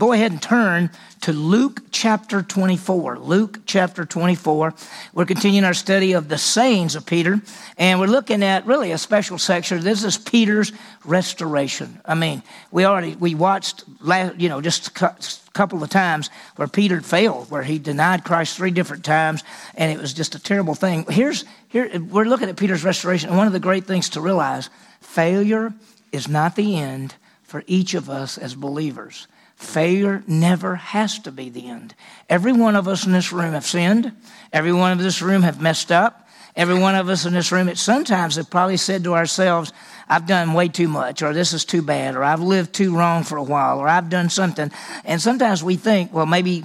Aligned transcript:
Go 0.00 0.12
ahead 0.14 0.32
and 0.32 0.40
turn 0.40 0.88
to 1.20 1.32
Luke 1.34 1.82
chapter 1.90 2.40
24. 2.40 3.18
Luke 3.18 3.58
chapter 3.66 4.06
24. 4.06 4.72
We're 5.12 5.26
continuing 5.26 5.66
our 5.66 5.74
study 5.74 6.14
of 6.14 6.30
the 6.30 6.38
sayings 6.38 6.96
of 6.96 7.04
Peter, 7.04 7.38
and 7.76 8.00
we're 8.00 8.06
looking 8.06 8.42
at 8.42 8.64
really 8.64 8.92
a 8.92 8.96
special 8.96 9.36
section. 9.36 9.78
This 9.82 10.02
is 10.02 10.16
Peter's 10.16 10.72
restoration. 11.04 12.00
I 12.06 12.14
mean, 12.14 12.42
we 12.70 12.86
already 12.86 13.14
we 13.14 13.34
watched, 13.34 13.84
last, 14.00 14.40
you 14.40 14.48
know, 14.48 14.62
just 14.62 14.88
a 15.02 15.14
couple 15.52 15.82
of 15.82 15.90
times 15.90 16.30
where 16.56 16.66
Peter 16.66 17.02
failed, 17.02 17.50
where 17.50 17.62
he 17.62 17.78
denied 17.78 18.24
Christ 18.24 18.56
three 18.56 18.70
different 18.70 19.04
times, 19.04 19.44
and 19.74 19.92
it 19.92 20.00
was 20.00 20.14
just 20.14 20.34
a 20.34 20.38
terrible 20.38 20.74
thing. 20.74 21.04
Here's 21.10 21.44
here 21.68 21.90
we're 22.00 22.24
looking 22.24 22.48
at 22.48 22.56
Peter's 22.56 22.84
restoration, 22.84 23.28
and 23.28 23.36
one 23.36 23.48
of 23.48 23.52
the 23.52 23.60
great 23.60 23.84
things 23.84 24.08
to 24.10 24.22
realize: 24.22 24.70
failure 25.02 25.74
is 26.10 26.26
not 26.26 26.56
the 26.56 26.78
end 26.78 27.16
for 27.42 27.64
each 27.66 27.92
of 27.92 28.08
us 28.08 28.38
as 28.38 28.54
believers. 28.54 29.26
Failure 29.60 30.24
never 30.26 30.74
has 30.74 31.18
to 31.18 31.30
be 31.30 31.50
the 31.50 31.68
end. 31.68 31.94
Every 32.30 32.50
one 32.50 32.76
of 32.76 32.88
us 32.88 33.04
in 33.04 33.12
this 33.12 33.30
room 33.30 33.52
have 33.52 33.66
sinned. 33.66 34.10
Every 34.54 34.72
one 34.72 34.90
of 34.90 34.98
this 34.98 35.20
room 35.20 35.42
have 35.42 35.60
messed 35.60 35.92
up. 35.92 36.26
Every 36.56 36.78
one 36.78 36.94
of 36.94 37.10
us 37.10 37.26
in 37.26 37.34
this 37.34 37.52
room 37.52 37.68
at 37.68 37.76
sometimes 37.76 38.36
have 38.36 38.48
probably 38.48 38.78
said 38.78 39.04
to 39.04 39.14
ourselves, 39.14 39.70
I've 40.08 40.26
done 40.26 40.54
way 40.54 40.68
too 40.68 40.88
much, 40.88 41.22
or 41.22 41.34
this 41.34 41.52
is 41.52 41.66
too 41.66 41.82
bad, 41.82 42.16
or 42.16 42.24
I've 42.24 42.40
lived 42.40 42.72
too 42.72 42.96
wrong 42.96 43.22
for 43.22 43.36
a 43.36 43.42
while, 43.42 43.78
or 43.78 43.86
I've 43.86 44.08
done 44.08 44.30
something. 44.30 44.72
And 45.04 45.20
sometimes 45.20 45.62
we 45.62 45.76
think, 45.76 46.10
well, 46.10 46.26
maybe 46.26 46.64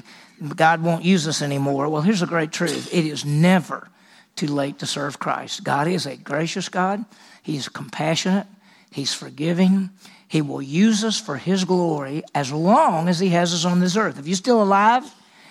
God 0.56 0.82
won't 0.82 1.04
use 1.04 1.28
us 1.28 1.42
anymore. 1.42 1.90
Well, 1.90 2.02
here's 2.02 2.22
a 2.22 2.28
great 2.28 2.54
truth 2.54 2.94
it 2.94 3.06
is 3.06 3.26
never 3.26 3.90
too 4.38 4.48
late 4.48 4.80
to 4.80 4.86
serve 4.86 5.20
Christ. 5.20 5.66
God 5.66 5.90
is 5.90 6.06
a 6.06 6.16
gracious 6.16 6.70
God, 6.70 7.04
He's 7.44 7.68
compassionate, 7.68 8.48
He's 8.96 9.14
forgiving, 9.14 9.90
he 10.26 10.42
will 10.42 10.62
use 10.62 11.04
us 11.04 11.20
for 11.20 11.36
His 11.36 11.66
glory 11.66 12.24
as 12.34 12.50
long 12.50 13.10
as 13.10 13.20
He 13.20 13.28
has 13.30 13.54
us 13.54 13.66
on 13.66 13.82
this 13.82 13.98
earth. 13.98 14.18
If 14.18 14.26
you're 14.26 14.38
still 14.38 14.64
alive, 14.64 15.04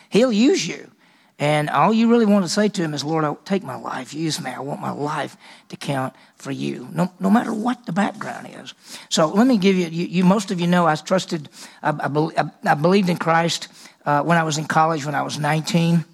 He'll 0.09 0.33
use 0.33 0.67
you. 0.67 0.91
And 1.39 1.69
all 1.69 1.93
you 1.93 2.11
really 2.11 2.25
want 2.25 2.47
to 2.47 2.49
say 2.49 2.69
to 2.69 2.83
Him 2.83 2.95
is, 2.95 3.05
Lord, 3.05 3.23
I'll 3.23 3.37
take 3.37 3.63
my 3.63 3.77
life, 3.77 4.15
use 4.15 4.41
me. 4.41 4.51
I 4.51 4.61
want 4.61 4.81
my 4.81 4.93
life 4.93 5.37
to 5.69 5.77
count 5.77 6.15
for 6.37 6.53
you, 6.53 6.89
no, 6.91 7.13
no 7.21 7.29
matter 7.29 7.53
what 7.53 7.85
the 7.85 7.93
background 7.93 8.49
is. 8.63 8.73
So 9.11 9.29
let 9.29 9.47
me 9.47 9.59
give 9.59 9.77
you, 9.77 9.89
you, 9.89 10.07
you 10.07 10.25
most 10.25 10.51
of 10.51 10.59
you 10.59 10.67
know 10.67 10.87
I 10.87 10.95
trusted, 10.95 11.51
I, 11.83 11.91
I, 11.91 12.51
I 12.65 12.75
believed 12.75 13.11
in 13.11 13.19
Christ 13.19 13.69
uh, 14.07 14.23
when 14.23 14.39
I 14.39 14.45
was 14.45 14.57
in 14.57 14.65
college 14.65 15.05
when 15.05 15.15
I 15.15 15.23
was 15.23 15.39
19. 15.39 16.07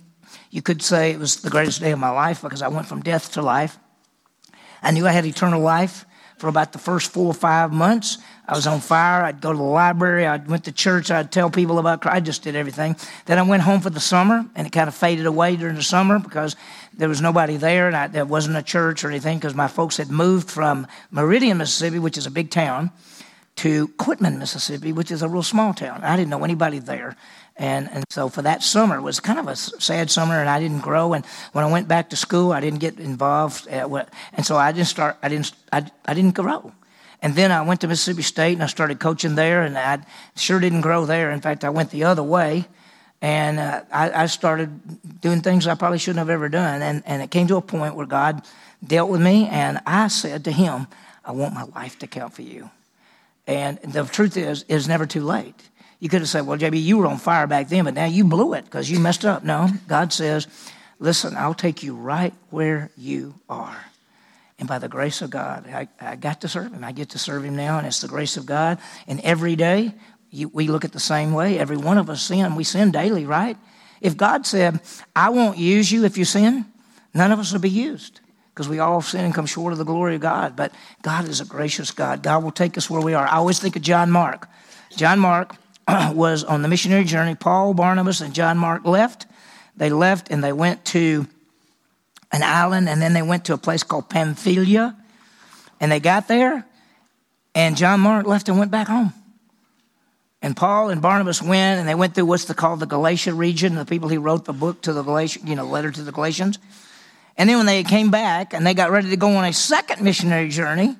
You 0.51 0.63
could 0.63 0.83
say 0.83 1.13
it 1.13 1.21
was 1.21 1.43
the 1.43 1.51
greatest 1.51 1.81
day 1.81 1.93
of 1.93 2.01
my 2.01 2.11
life 2.11 2.43
because 2.43 2.61
I 2.61 2.69
went 2.69 2.89
from 2.89 3.03
death 3.03 3.33
to 3.35 3.43
life. 3.43 3.79
I 4.83 4.91
knew 4.91 5.07
I 5.07 5.13
had 5.13 5.27
eternal 5.27 5.61
life 5.61 6.07
for 6.41 6.49
about 6.49 6.73
the 6.73 6.79
first 6.79 7.13
four 7.13 7.27
or 7.27 7.35
five 7.35 7.71
months. 7.71 8.17
I 8.49 8.55
was 8.55 8.67
on 8.67 8.81
fire. 8.81 9.23
I'd 9.23 9.43
go 9.43 9.53
to 9.53 9.59
the 9.59 9.63
library. 9.63 10.27
I 10.27 10.39
went 10.39 10.65
to 10.65 10.73
church. 10.73 11.11
I'd 11.11 11.31
tell 11.31 11.51
people 11.51 11.79
about 11.79 12.01
Christ. 12.01 12.17
I 12.17 12.21
just 12.21 12.43
did 12.43 12.57
everything. 12.57 12.97
Then 13.27 13.39
I 13.39 13.43
went 13.43 13.63
home 13.63 13.83
for 13.83 13.91
the 13.91 14.01
summer, 14.01 14.47
and 14.57 14.67
it 14.67 14.71
kind 14.71 14.89
of 14.89 14.95
faded 14.95 15.27
away 15.27 15.57
during 15.57 15.77
the 15.77 15.83
summer 15.83 16.19
because 16.19 16.57
there 16.95 17.11
was 17.11 17.21
nobody 17.21 17.59
there, 17.59 17.89
and 17.89 17.95
I, 17.95 18.07
there 18.07 18.25
wasn't 18.25 18.57
a 18.57 18.63
church 18.63 19.05
or 19.05 19.11
anything 19.11 19.37
because 19.39 19.55
my 19.55 19.69
folks 19.69 19.99
had 19.99 20.11
moved 20.11 20.51
from 20.51 20.87
Meridian, 21.11 21.59
Mississippi, 21.59 21.99
which 21.99 22.17
is 22.17 22.25
a 22.25 22.31
big 22.31 22.51
town, 22.51 22.91
to 23.57 23.89
Quitman, 23.99 24.39
Mississippi, 24.39 24.93
which 24.93 25.11
is 25.11 25.23
a 25.23 25.29
real 25.29 25.43
small 25.43 25.75
town. 25.75 26.03
I 26.03 26.17
didn't 26.17 26.31
know 26.31 26.45
anybody 26.45 26.79
there. 26.79 27.17
And, 27.57 27.91
and 27.93 28.05
so 28.09 28.31
for 28.31 28.41
that 28.43 28.63
summer, 28.63 28.97
it 28.97 29.03
was 29.03 29.21
kind 29.21 29.39
of 29.39 29.47
a 29.47 29.55
sad 29.55 30.11
summer, 30.11 30.41
and 30.41 30.49
I 30.49 30.59
didn't 30.61 30.81
grow. 30.81 31.13
And 31.13 31.27
when 31.53 31.63
I 31.63 31.71
went 31.71 31.89
back 31.89 32.09
to 32.11 32.17
school, 32.17 32.53
I 32.53 32.61
didn't 32.61 32.79
get 32.79 32.99
involved. 32.99 33.67
At, 33.69 33.91
and 34.33 34.47
so 34.47 34.57
I 34.57 34.73
didn't 34.73 34.89
start, 34.89 35.19
I 35.23 35.29
didn't, 35.29 35.53
I, 35.71 35.85
I 36.07 36.15
didn't 36.15 36.35
grow. 36.35 36.73
And 37.21 37.35
then 37.35 37.53
I 37.53 37.61
went 37.61 37.83
to 37.83 37.89
Mississippi 37.89 38.23
State 38.23 38.55
and 38.55 38.63
I 38.63 38.67
started 38.67 38.99
coaching 38.99 39.35
there, 39.35 39.63
and 39.63 39.77
I 39.77 40.01
sure 40.37 40.59
didn't 40.59 40.81
grow 40.81 41.05
there. 41.05 41.31
In 41.31 41.43
fact, 41.43 41.65
I 41.65 41.69
went 41.69 41.91
the 41.91 42.05
other 42.05 42.23
way, 42.23 42.67
and 43.21 43.59
uh, 43.59 43.83
I, 43.93 44.23
I, 44.23 44.27
started 44.27 45.21
doing 45.21 45.43
things 45.43 45.67
I 45.67 45.75
probably 45.75 45.99
shouldn't 45.99 46.21
have 46.21 46.31
ever 46.31 46.49
done. 46.49 46.81
And, 46.81 47.03
and 47.05 47.21
it 47.21 47.31
came 47.31 47.47
to 47.49 47.57
a 47.57 47.61
point 47.61 47.95
where 47.95 48.07
God 48.07 48.43
dealt 48.87 49.11
with 49.11 49.21
me, 49.21 49.47
and 49.49 49.81
I 49.85 50.09
said 50.09 50.45
to 50.45 50.53
Him, 50.53 50.87
I 51.23 51.33
want 51.33 51.53
my 51.53 51.65
life 51.65 51.99
to 51.99 52.07
count 52.07 52.33
for 52.33 52.41
you. 52.41 52.71
And 53.51 53.79
the 53.83 54.05
truth 54.05 54.37
is, 54.37 54.65
it's 54.69 54.87
never 54.87 55.07
too 55.07 55.25
late. 55.25 55.57
You 55.99 56.09
could 56.09 56.21
have 56.21 56.29
said, 56.29 56.47
Well, 56.47 56.57
JB, 56.57 56.81
you 56.81 56.99
were 56.99 57.09
on 57.09 57.19
fire 57.19 57.49
back 57.49 57.69
then, 57.69 57.85
but 57.85 57.95
now 57.95 58.05
you 58.05 58.23
blew 58.23 58.55
it 58.55 58.65
because 58.65 58.89
you 58.89 59.01
messed 59.01 59.25
up. 59.25 59.43
No, 59.43 59.69
God 59.89 60.13
says, 60.13 60.47
Listen, 61.01 61.37
I'll 61.37 61.53
take 61.53 61.83
you 61.83 61.97
right 61.97 62.33
where 62.51 62.93
you 62.97 63.35
are. 63.49 63.77
And 64.61 64.69
by 64.69 64.79
the 64.79 64.89
grace 64.89 65.21
of 65.21 65.31
God, 65.31 65.67
I, 65.67 65.89
I 66.01 66.15
got 66.15 66.43
to 66.43 66.49
serve 66.49 66.73
Him. 66.73 66.85
I 66.85 66.93
get 66.93 67.09
to 67.11 67.19
serve 67.19 67.45
Him 67.45 67.57
now, 67.57 67.79
and 67.79 67.89
it's 67.89 68.01
the 68.01 68.07
grace 68.07 68.37
of 68.37 68.47
God. 68.47 68.79
And 69.09 69.21
every 69.23 69.57
day, 69.57 69.95
you, 70.31 70.47
we 70.47 70.69
look 70.69 70.85
at 70.85 70.93
the 70.93 71.01
same 71.01 71.33
way. 71.33 71.59
Every 71.59 71.77
one 71.77 71.99
of 71.99 72.09
us 72.09 72.23
sin. 72.23 72.55
We 72.55 72.63
sin 72.63 72.93
daily, 72.93 73.27
right? 73.27 73.57
If 74.01 74.17
God 74.17 74.47
said, 74.47 74.79
I 75.17 75.31
won't 75.31 75.59
use 75.59 75.91
you 75.91 76.05
if 76.05 76.17
you 76.17 76.25
sin, 76.25 76.67
none 77.15 77.33
of 77.33 77.41
us 77.41 77.53
will 77.53 77.59
be 77.59 77.69
used 77.69 78.21
because 78.55 78.69
we 78.69 78.79
all 78.79 79.01
sin 79.01 79.25
and 79.25 79.35
come 79.35 79.47
short 79.47 79.73
of 79.73 79.79
the 79.79 79.85
glory 79.85 80.17
of 80.17 80.21
God. 80.21 80.57
But 80.57 80.73
God 81.03 81.27
is 81.29 81.41
a 81.41 81.45
gracious 81.45 81.91
God. 81.91 82.23
God 82.23 82.45
will 82.45 82.51
take 82.51 82.77
us 82.77 82.91
where 82.91 83.01
we 83.01 83.15
are. 83.15 83.27
I 83.27 83.37
always 83.37 83.59
think 83.59 83.77
of 83.77 83.83
John 83.83 84.11
Mark. 84.11 84.49
John 84.97 85.19
Mark 85.19 85.57
was 85.89 86.45
on 86.45 86.63
the 86.63 86.69
missionary 86.69 87.05
journey. 87.05 87.35
Paul, 87.35 87.75
Barnabas, 87.75 88.21
and 88.21 88.35
John 88.35 88.59
Mark 88.59 88.85
left. 88.85 89.27
They 89.77 89.91
left 89.91 90.31
and 90.31 90.43
they 90.43 90.53
went 90.53 90.85
to 90.87 91.27
an 92.33 92.43
island, 92.43 92.89
and 92.89 93.03
then 93.03 93.13
they 93.13 93.23
went 93.23 93.47
to 93.47 93.55
a 93.55 93.59
place 93.59 93.83
called 93.83 94.09
Pamphylia. 94.09 94.97
And 95.81 95.91
they 95.91 95.99
got 95.99 96.29
there, 96.29 96.65
and 97.55 97.77
John 97.77 98.01
Mark 98.01 98.27
left 98.27 98.49
and 98.49 98.59
went 98.59 98.71
back 98.71 98.87
home. 98.87 99.13
And 100.43 100.57
Paul 100.57 100.91
and 100.91 101.03
Barnabas 101.03 101.43
went, 101.43 101.81
and 101.81 101.89
they 101.89 101.95
went 101.95 102.15
through 102.15 102.27
what's 102.27 102.51
called 102.53 102.81
the 102.81 102.87
Galatia 102.87 103.35
region, 103.35 103.75
the 103.75 103.85
people 103.85 104.09
he 104.09 104.19
wrote 104.19 104.45
the 104.45 104.53
book 104.53 104.83
to 104.83 104.93
the 104.93 105.03
Galatians, 105.03 105.49
you 105.49 105.57
know, 105.57 105.67
letter 105.67 105.91
to 105.91 106.03
the 106.03 106.13
Galatians. 106.13 106.59
And 107.41 107.49
then 107.49 107.57
when 107.57 107.65
they 107.65 107.83
came 107.85 108.11
back 108.11 108.53
and 108.53 108.67
they 108.67 108.75
got 108.75 108.91
ready 108.91 109.09
to 109.09 109.17
go 109.17 109.35
on 109.37 109.47
a 109.47 109.53
second 109.55 110.03
missionary 110.03 110.51
journey, 110.51 110.95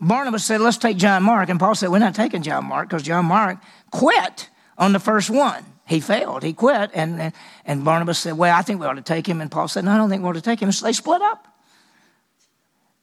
Barnabas 0.00 0.42
said, 0.42 0.62
Let's 0.62 0.78
take 0.78 0.96
John 0.96 1.22
Mark. 1.22 1.50
And 1.50 1.60
Paul 1.60 1.74
said, 1.74 1.90
We're 1.90 1.98
not 1.98 2.14
taking 2.14 2.40
John 2.40 2.64
Mark 2.64 2.88
because 2.88 3.02
John 3.02 3.26
Mark 3.26 3.58
quit 3.90 4.48
on 4.78 4.94
the 4.94 4.98
first 4.98 5.28
one 5.28 5.66
he 5.86 6.00
failed. 6.00 6.44
He 6.44 6.54
quit. 6.54 6.92
And, 6.94 7.34
and 7.66 7.84
Barnabas 7.84 8.18
said, 8.20 8.38
Well, 8.38 8.56
I 8.56 8.62
think 8.62 8.80
we 8.80 8.86
ought 8.86 8.94
to 8.94 9.02
take 9.02 9.28
him. 9.28 9.42
And 9.42 9.50
Paul 9.50 9.68
said, 9.68 9.84
No, 9.84 9.90
I 9.90 9.98
don't 9.98 10.08
think 10.08 10.22
we 10.22 10.30
ought 10.30 10.32
to 10.32 10.40
take 10.40 10.60
him. 10.60 10.72
So 10.72 10.86
they 10.86 10.94
split 10.94 11.20
up. 11.20 11.46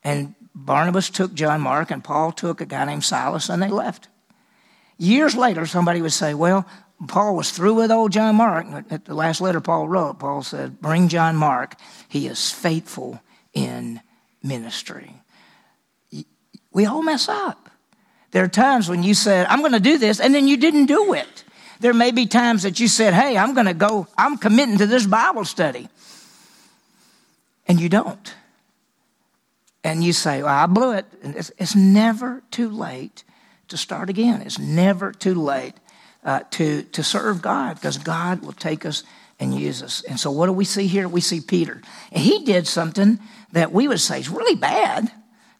And 0.02 0.34
Barnabas 0.52 1.10
took 1.10 1.32
John 1.32 1.60
Mark, 1.60 1.92
and 1.92 2.02
Paul 2.02 2.32
took 2.32 2.60
a 2.60 2.66
guy 2.66 2.84
named 2.86 3.04
Silas, 3.04 3.50
and 3.50 3.62
they 3.62 3.68
left. 3.68 4.08
Years 4.98 5.36
later, 5.36 5.64
somebody 5.64 6.02
would 6.02 6.12
say, 6.12 6.34
Well, 6.34 6.66
Paul 7.08 7.36
was 7.36 7.50
through 7.50 7.74
with 7.74 7.90
old 7.90 8.12
John 8.12 8.36
Mark. 8.36 8.66
At 8.90 9.06
the 9.06 9.14
last 9.14 9.40
letter 9.40 9.60
Paul 9.60 9.88
wrote, 9.88 10.18
Paul 10.18 10.42
said, 10.42 10.80
Bring 10.80 11.08
John 11.08 11.36
Mark. 11.36 11.76
He 12.08 12.26
is 12.26 12.50
faithful 12.50 13.20
in 13.54 14.00
ministry. 14.42 15.14
We 16.72 16.86
all 16.86 17.02
mess 17.02 17.28
up. 17.28 17.70
There 18.32 18.44
are 18.44 18.48
times 18.48 18.88
when 18.88 19.02
you 19.02 19.14
said, 19.14 19.46
I'm 19.48 19.60
going 19.60 19.72
to 19.72 19.80
do 19.80 19.98
this, 19.98 20.20
and 20.20 20.34
then 20.34 20.46
you 20.46 20.56
didn't 20.56 20.86
do 20.86 21.14
it. 21.14 21.44
There 21.80 21.94
may 21.94 22.10
be 22.10 22.26
times 22.26 22.62
that 22.62 22.78
you 22.78 22.86
said, 22.86 23.14
Hey, 23.14 23.36
I'm 23.36 23.54
going 23.54 23.66
to 23.66 23.74
go, 23.74 24.06
I'm 24.16 24.36
committing 24.36 24.78
to 24.78 24.86
this 24.86 25.06
Bible 25.06 25.44
study. 25.44 25.88
And 27.66 27.80
you 27.80 27.88
don't. 27.88 28.34
And 29.82 30.04
you 30.04 30.12
say, 30.12 30.42
Well, 30.42 30.54
I 30.54 30.66
blew 30.66 30.92
it. 30.92 31.06
And 31.22 31.34
it's, 31.34 31.50
it's 31.56 31.74
never 31.74 32.42
too 32.50 32.68
late 32.68 33.24
to 33.68 33.78
start 33.78 34.10
again. 34.10 34.42
It's 34.42 34.58
never 34.58 35.12
too 35.12 35.34
late 35.34 35.74
uh, 36.24 36.40
to, 36.50 36.82
to 36.82 37.02
serve 37.02 37.42
God 37.42 37.76
because 37.76 37.98
God 37.98 38.42
will 38.42 38.52
take 38.52 38.84
us 38.84 39.04
and 39.38 39.54
use 39.54 39.82
us. 39.82 40.02
And 40.04 40.20
so, 40.20 40.30
what 40.30 40.46
do 40.46 40.52
we 40.52 40.64
see 40.64 40.86
here? 40.86 41.08
We 41.08 41.20
see 41.20 41.40
Peter. 41.40 41.80
And 42.12 42.22
he 42.22 42.44
did 42.44 42.66
something 42.66 43.18
that 43.52 43.72
we 43.72 43.88
would 43.88 44.00
say 44.00 44.20
is 44.20 44.28
really 44.28 44.54
bad 44.54 45.10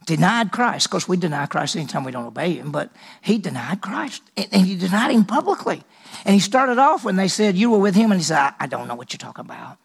denied 0.07 0.51
Christ. 0.51 0.87
Of 0.87 0.91
course, 0.91 1.09
we 1.09 1.17
deny 1.17 1.47
Christ 1.47 1.77
anytime 1.77 2.05
we 2.05 2.13
don't 2.13 2.27
obey 2.27 2.55
him, 2.55 2.73
but 2.73 2.91
he 3.21 3.39
denied 3.39 3.81
Christ. 3.81 4.23
And 4.37 4.67
he 4.67 4.77
denied 4.77 5.13
him 5.13 5.25
publicly. 5.25 5.83
And 6.25 6.35
he 6.35 6.41
started 6.41 6.79
off 6.79 7.05
when 7.05 7.17
they 7.17 7.29
said, 7.29 7.57
You 7.57 7.71
were 7.71 7.79
with 7.79 7.95
him, 7.95 8.11
and 8.11 8.21
he 8.21 8.25
said, 8.25 8.55
I, 8.59 8.67
don't 8.67 8.89
know 8.89 8.95
what 8.95 9.13
you're 9.13 9.19
talking 9.19 9.45
about. 9.45 9.79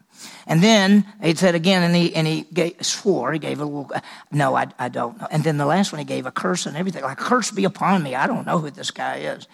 And 0.48 0.63
then 0.63 1.06
he 1.22 1.36
said 1.36 1.56
again, 1.56 1.83
and 1.83 1.95
he, 1.95 2.16
and 2.16 2.25
he 2.25 2.42
gave, 2.42 2.83
swore, 2.83 3.33
he 3.33 3.39
gave 3.39 3.60
a 3.60 3.66
little, 3.66 3.92
no, 4.31 4.56
I, 4.56 4.68
I 4.80 4.89
don't 4.89 5.19
know. 5.19 5.27
And 5.30 5.44
then 5.44 5.57
the 5.57 5.66
last 5.66 5.92
one, 5.92 6.00
he 6.00 6.06
gave 6.06 6.25
a 6.25 6.31
curse 6.31 6.66
and 6.66 6.75
everything, 6.77 7.04
like, 7.04 7.18
curse 7.18 7.51
be 7.51 7.66
upon 7.66 8.01
me. 8.01 8.16
I 8.16 8.25
don't 8.25 8.48
know 8.48 8.60
who 8.60 8.72
this 8.72 8.92
guy 8.92 9.18
is. 9.18 9.48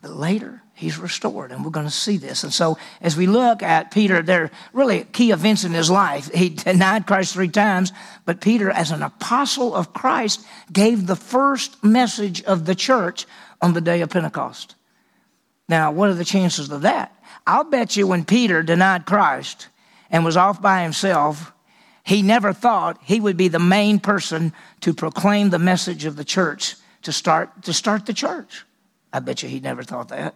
But 0.00 0.12
later, 0.12 0.62
he's 0.76 0.98
restored, 0.98 1.50
and 1.50 1.64
we're 1.64 1.70
going 1.70 1.86
to 1.86 1.92
see 1.92 2.18
this. 2.18 2.44
And 2.44 2.52
so, 2.52 2.78
as 3.00 3.16
we 3.16 3.26
look 3.26 3.62
at 3.62 3.90
Peter, 3.90 4.22
there 4.22 4.44
are 4.44 4.50
really 4.72 5.04
key 5.04 5.32
events 5.32 5.64
in 5.64 5.72
his 5.72 5.90
life. 5.90 6.32
He 6.32 6.50
denied 6.50 7.06
Christ 7.06 7.32
three 7.32 7.48
times, 7.48 7.92
but 8.24 8.40
Peter, 8.40 8.70
as 8.70 8.90
an 8.90 9.02
apostle 9.02 9.74
of 9.74 9.92
Christ, 9.92 10.46
gave 10.72 11.06
the 11.06 11.16
first 11.16 11.82
message 11.82 12.44
of 12.44 12.66
the 12.66 12.74
church 12.74 13.26
on 13.60 13.72
the 13.72 13.80
day 13.80 14.02
of 14.02 14.10
Pentecost. 14.10 14.76
Now, 15.68 15.90
what 15.90 16.10
are 16.10 16.14
the 16.14 16.24
chances 16.24 16.70
of 16.70 16.82
that? 16.82 17.12
I'll 17.46 17.64
bet 17.64 17.96
you 17.96 18.06
when 18.06 18.24
Peter 18.24 18.62
denied 18.62 19.06
Christ 19.06 19.68
and 20.10 20.24
was 20.24 20.36
off 20.36 20.62
by 20.62 20.82
himself, 20.82 21.52
he 22.04 22.22
never 22.22 22.52
thought 22.52 23.00
he 23.02 23.18
would 23.18 23.36
be 23.36 23.48
the 23.48 23.58
main 23.58 23.98
person 23.98 24.52
to 24.82 24.94
proclaim 24.94 25.50
the 25.50 25.58
message 25.58 26.04
of 26.04 26.16
the 26.16 26.24
church 26.24 26.76
to 27.02 27.12
start 27.12 27.62
to 27.62 27.72
start 27.72 28.06
the 28.06 28.12
church. 28.12 28.64
I 29.12 29.20
bet 29.20 29.42
you 29.42 29.48
he 29.48 29.60
never 29.60 29.82
thought 29.82 30.08
that. 30.08 30.34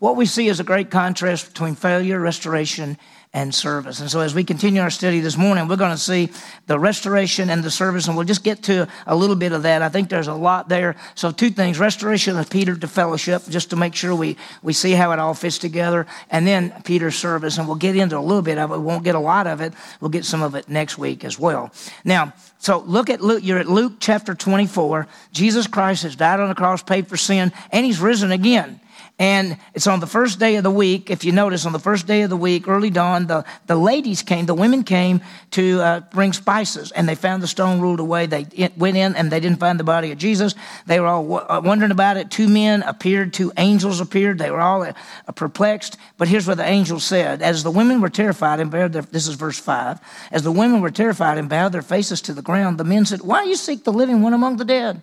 What 0.00 0.16
we 0.16 0.26
see 0.26 0.48
is 0.48 0.58
a 0.60 0.64
great 0.64 0.90
contrast 0.90 1.46
between 1.52 1.74
failure, 1.76 2.18
restoration, 2.18 2.98
and 3.32 3.54
service. 3.54 4.00
And 4.00 4.10
so, 4.10 4.20
as 4.20 4.34
we 4.34 4.42
continue 4.42 4.82
our 4.82 4.90
study 4.90 5.20
this 5.20 5.36
morning, 5.36 5.68
we're 5.68 5.76
going 5.76 5.92
to 5.92 5.98
see 5.98 6.30
the 6.66 6.78
restoration 6.78 7.48
and 7.48 7.62
the 7.62 7.70
service, 7.70 8.08
and 8.08 8.16
we'll 8.16 8.26
just 8.26 8.42
get 8.42 8.64
to 8.64 8.88
a 9.06 9.14
little 9.14 9.36
bit 9.36 9.52
of 9.52 9.62
that. 9.62 9.82
I 9.82 9.88
think 9.88 10.08
there's 10.08 10.26
a 10.26 10.34
lot 10.34 10.68
there. 10.68 10.96
So, 11.14 11.30
two 11.30 11.50
things 11.50 11.78
restoration 11.78 12.36
of 12.36 12.50
Peter 12.50 12.74
to 12.74 12.88
fellowship, 12.88 13.42
just 13.48 13.70
to 13.70 13.76
make 13.76 13.94
sure 13.94 14.14
we, 14.14 14.36
we 14.62 14.72
see 14.72 14.92
how 14.92 15.12
it 15.12 15.20
all 15.20 15.34
fits 15.34 15.58
together, 15.58 16.08
and 16.30 16.44
then 16.44 16.74
Peter's 16.82 17.14
service. 17.14 17.58
And 17.58 17.68
we'll 17.68 17.76
get 17.76 17.94
into 17.94 18.18
a 18.18 18.20
little 18.20 18.42
bit 18.42 18.58
of 18.58 18.72
it. 18.72 18.78
We 18.78 18.84
won't 18.84 19.04
get 19.04 19.14
a 19.14 19.20
lot 19.20 19.46
of 19.46 19.60
it. 19.60 19.74
We'll 20.00 20.10
get 20.10 20.24
some 20.24 20.42
of 20.42 20.56
it 20.56 20.68
next 20.68 20.98
week 20.98 21.24
as 21.24 21.38
well. 21.38 21.70
Now, 22.04 22.32
so 22.58 22.78
look 22.80 23.10
at 23.10 23.20
Luke, 23.20 23.44
you're 23.44 23.58
at 23.58 23.68
Luke 23.68 23.94
chapter 24.00 24.34
24. 24.34 25.06
Jesus 25.30 25.68
Christ 25.68 26.02
has 26.02 26.16
died 26.16 26.40
on 26.40 26.48
the 26.48 26.54
cross, 26.56 26.82
paid 26.82 27.06
for 27.06 27.16
sin, 27.16 27.52
and 27.70 27.86
he's 27.86 28.00
risen 28.00 28.32
again. 28.32 28.80
And 29.20 29.58
it's 29.74 29.86
on 29.86 30.00
the 30.00 30.06
first 30.06 30.38
day 30.38 30.56
of 30.56 30.62
the 30.62 30.70
week. 30.70 31.10
If 31.10 31.26
you 31.26 31.32
notice, 31.32 31.66
on 31.66 31.72
the 31.72 31.78
first 31.78 32.06
day 32.06 32.22
of 32.22 32.30
the 32.30 32.38
week, 32.38 32.66
early 32.66 32.88
dawn, 32.88 33.26
the, 33.26 33.44
the 33.66 33.76
ladies 33.76 34.22
came, 34.22 34.46
the 34.46 34.54
women 34.54 34.82
came 34.82 35.20
to 35.50 35.78
uh, 35.82 36.00
bring 36.10 36.32
spices, 36.32 36.90
and 36.90 37.06
they 37.06 37.14
found 37.14 37.42
the 37.42 37.46
stone 37.46 37.82
rolled 37.82 38.00
away. 38.00 38.24
They 38.24 38.46
went 38.78 38.96
in 38.96 39.14
and 39.14 39.30
they 39.30 39.38
didn't 39.38 39.60
find 39.60 39.78
the 39.78 39.84
body 39.84 40.10
of 40.10 40.16
Jesus. 40.16 40.54
They 40.86 41.00
were 41.00 41.06
all 41.06 41.22
w- 41.22 41.46
uh, 41.46 41.60
wondering 41.62 41.90
about 41.90 42.16
it. 42.16 42.30
Two 42.30 42.48
men 42.48 42.82
appeared, 42.82 43.34
two 43.34 43.52
angels 43.58 44.00
appeared. 44.00 44.38
They 44.38 44.50
were 44.50 44.62
all 44.62 44.84
uh, 44.84 44.94
perplexed. 45.34 45.98
But 46.16 46.28
here's 46.28 46.46
what 46.46 46.56
the 46.56 46.66
angel 46.66 46.98
said 46.98 47.42
As 47.42 47.62
the 47.62 47.70
women 47.70 48.00
were 48.00 48.08
terrified 48.08 48.58
and 48.58 48.70
bowed 48.70 48.94
their, 48.94 49.02
this 49.02 49.28
is 49.28 49.34
verse 49.34 49.58
5, 49.58 50.00
as 50.32 50.44
the 50.44 50.52
women 50.52 50.80
were 50.80 50.90
terrified 50.90 51.36
and 51.36 51.46
bowed 51.46 51.72
their 51.72 51.82
faces 51.82 52.22
to 52.22 52.32
the 52.32 52.40
ground, 52.40 52.78
the 52.78 52.84
men 52.84 53.04
said, 53.04 53.20
Why 53.20 53.44
do 53.44 53.50
you 53.50 53.56
seek 53.56 53.84
the 53.84 53.92
living 53.92 54.22
one 54.22 54.32
among 54.32 54.56
the 54.56 54.64
dead? 54.64 55.02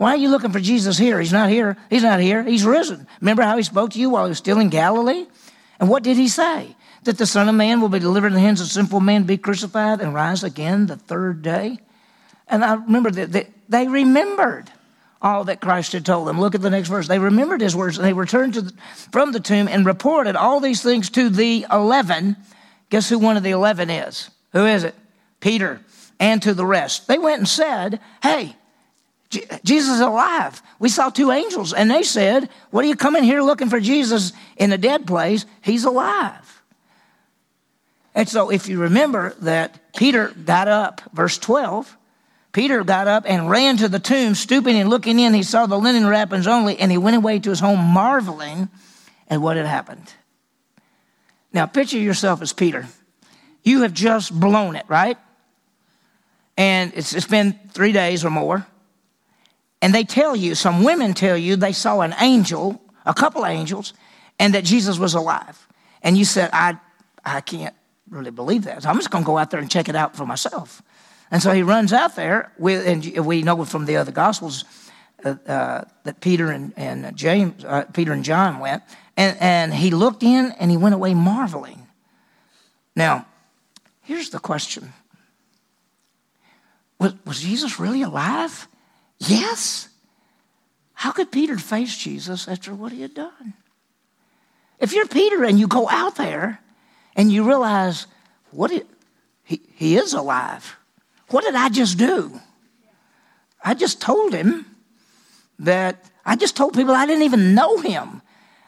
Why 0.00 0.14
are 0.14 0.16
you 0.16 0.30
looking 0.30 0.50
for 0.50 0.60
Jesus 0.60 0.96
here? 0.96 1.20
He's 1.20 1.30
not 1.30 1.50
here. 1.50 1.76
He's 1.90 2.02
not 2.02 2.20
here. 2.20 2.42
He's 2.42 2.64
risen. 2.64 3.06
Remember 3.20 3.42
how 3.42 3.58
he 3.58 3.62
spoke 3.62 3.90
to 3.90 3.98
you 3.98 4.08
while 4.08 4.24
he 4.24 4.30
was 4.30 4.38
still 4.38 4.58
in 4.58 4.70
Galilee? 4.70 5.26
And 5.78 5.90
what 5.90 6.02
did 6.02 6.16
he 6.16 6.26
say? 6.26 6.74
That 7.04 7.18
the 7.18 7.26
Son 7.26 7.50
of 7.50 7.54
Man 7.54 7.82
will 7.82 7.90
be 7.90 7.98
delivered 7.98 8.28
in 8.28 8.32
the 8.32 8.40
hands 8.40 8.62
of 8.62 8.68
sinful 8.68 9.00
men, 9.00 9.24
be 9.24 9.36
crucified, 9.36 10.00
and 10.00 10.14
rise 10.14 10.42
again 10.42 10.86
the 10.86 10.96
third 10.96 11.42
day. 11.42 11.80
And 12.48 12.64
I 12.64 12.76
remember 12.76 13.10
that 13.10 13.48
they 13.68 13.88
remembered 13.88 14.70
all 15.20 15.44
that 15.44 15.60
Christ 15.60 15.92
had 15.92 16.06
told 16.06 16.26
them. 16.26 16.40
Look 16.40 16.54
at 16.54 16.62
the 16.62 16.70
next 16.70 16.88
verse. 16.88 17.06
They 17.06 17.18
remembered 17.18 17.60
his 17.60 17.76
words 17.76 17.98
and 17.98 18.06
they 18.06 18.14
returned 18.14 18.54
the, 18.54 18.72
from 19.12 19.32
the 19.32 19.40
tomb 19.40 19.68
and 19.68 19.84
reported 19.84 20.34
all 20.34 20.60
these 20.60 20.82
things 20.82 21.10
to 21.10 21.28
the 21.28 21.66
eleven. 21.70 22.36
Guess 22.88 23.10
who 23.10 23.18
one 23.18 23.36
of 23.36 23.42
the 23.42 23.50
eleven 23.50 23.90
is? 23.90 24.30
Who 24.54 24.64
is 24.64 24.82
it? 24.82 24.94
Peter 25.40 25.82
and 26.18 26.40
to 26.40 26.54
the 26.54 26.64
rest. 26.64 27.06
They 27.06 27.18
went 27.18 27.40
and 27.40 27.48
said, 27.48 28.00
Hey, 28.22 28.56
Jesus 29.30 29.94
is 29.94 30.00
alive. 30.00 30.60
We 30.80 30.88
saw 30.88 31.08
two 31.08 31.30
angels, 31.30 31.72
and 31.72 31.88
they 31.88 32.02
said, 32.02 32.48
What 32.70 32.84
are 32.84 32.88
you 32.88 32.96
coming 32.96 33.22
here 33.22 33.42
looking 33.42 33.68
for 33.68 33.78
Jesus 33.78 34.32
in 34.56 34.72
a 34.72 34.78
dead 34.78 35.06
place? 35.06 35.46
He's 35.62 35.84
alive. 35.84 36.62
And 38.12 38.28
so, 38.28 38.50
if 38.50 38.68
you 38.68 38.80
remember 38.80 39.34
that 39.40 39.94
Peter 39.94 40.28
got 40.44 40.66
up, 40.66 41.00
verse 41.12 41.38
12, 41.38 41.96
Peter 42.52 42.82
got 42.82 43.06
up 43.06 43.24
and 43.24 43.48
ran 43.48 43.76
to 43.76 43.88
the 43.88 44.00
tomb, 44.00 44.34
stooping 44.34 44.74
and 44.74 44.90
looking 44.90 45.20
in. 45.20 45.32
He 45.32 45.44
saw 45.44 45.66
the 45.66 45.78
linen 45.78 46.08
wrappings 46.08 46.48
only, 46.48 46.76
and 46.78 46.90
he 46.90 46.98
went 46.98 47.16
away 47.16 47.38
to 47.38 47.50
his 47.50 47.60
home, 47.60 47.78
marveling 47.78 48.68
at 49.28 49.40
what 49.40 49.56
had 49.56 49.66
happened. 49.66 50.12
Now, 51.52 51.66
picture 51.66 51.98
yourself 51.98 52.42
as 52.42 52.52
Peter. 52.52 52.88
You 53.62 53.82
have 53.82 53.94
just 53.94 54.38
blown 54.38 54.74
it, 54.74 54.86
right? 54.88 55.18
And 56.56 56.92
it's, 56.96 57.14
it's 57.14 57.26
been 57.26 57.58
three 57.72 57.92
days 57.92 58.24
or 58.24 58.30
more 58.30 58.66
and 59.82 59.94
they 59.94 60.04
tell 60.04 60.36
you, 60.36 60.54
some 60.54 60.84
women 60.84 61.14
tell 61.14 61.36
you 61.36 61.56
they 61.56 61.72
saw 61.72 62.00
an 62.00 62.14
angel, 62.20 62.80
a 63.06 63.14
couple 63.14 63.46
angels, 63.46 63.94
and 64.38 64.54
that 64.54 64.64
Jesus 64.64 64.98
was 64.98 65.14
alive. 65.14 65.66
And 66.02 66.16
you 66.16 66.24
said, 66.24 66.50
I, 66.52 66.78
I 67.24 67.40
can't 67.40 67.74
really 68.08 68.30
believe 68.30 68.64
that. 68.64 68.82
So 68.82 68.88
I'm 68.88 68.96
just 68.96 69.10
going 69.10 69.24
to 69.24 69.26
go 69.26 69.38
out 69.38 69.50
there 69.50 69.60
and 69.60 69.70
check 69.70 69.88
it 69.88 69.96
out 69.96 70.16
for 70.16 70.26
myself. 70.26 70.82
And 71.30 71.42
so 71.42 71.52
he 71.52 71.62
runs 71.62 71.92
out 71.92 72.16
there 72.16 72.52
with, 72.58 72.86
and 72.86 73.24
we 73.24 73.42
know 73.42 73.64
from 73.64 73.86
the 73.86 73.96
other 73.96 74.12
gospels 74.12 74.64
uh, 75.24 75.36
uh, 75.46 75.84
that 76.04 76.20
Peter 76.20 76.50
and, 76.50 76.72
and 76.76 77.16
James, 77.16 77.64
uh, 77.64 77.84
Peter 77.92 78.12
and 78.12 78.24
John 78.24 78.58
went, 78.58 78.82
and, 79.16 79.36
and 79.40 79.74
he 79.74 79.90
looked 79.90 80.22
in 80.22 80.52
and 80.58 80.70
he 80.70 80.76
went 80.76 80.94
away 80.94 81.14
marveling. 81.14 81.86
Now, 82.96 83.26
here's 84.02 84.30
the 84.30 84.38
question: 84.38 84.92
Was, 86.98 87.14
was 87.24 87.40
Jesus 87.42 87.78
really 87.78 88.02
alive? 88.02 88.66
Yes. 89.20 89.88
How 90.94 91.12
could 91.12 91.30
Peter 91.30 91.58
face 91.58 91.96
Jesus 91.96 92.48
after 92.48 92.74
what 92.74 92.92
he 92.92 93.02
had 93.02 93.14
done? 93.14 93.54
If 94.78 94.92
you're 94.92 95.06
Peter 95.06 95.44
and 95.44 95.58
you 95.58 95.68
go 95.68 95.88
out 95.88 96.16
there 96.16 96.60
and 97.14 97.30
you 97.30 97.46
realize 97.46 98.06
what 98.50 98.70
he, 98.70 98.82
he 99.44 99.96
is 99.96 100.14
alive, 100.14 100.76
what 101.28 101.44
did 101.44 101.54
I 101.54 101.68
just 101.68 101.98
do? 101.98 102.40
I 103.62 103.74
just 103.74 104.00
told 104.00 104.32
him 104.32 104.66
that 105.58 106.10
I 106.24 106.36
just 106.36 106.56
told 106.56 106.74
people 106.74 106.94
I 106.94 107.06
didn't 107.06 107.24
even 107.24 107.54
know 107.54 107.78
him. 107.78 108.22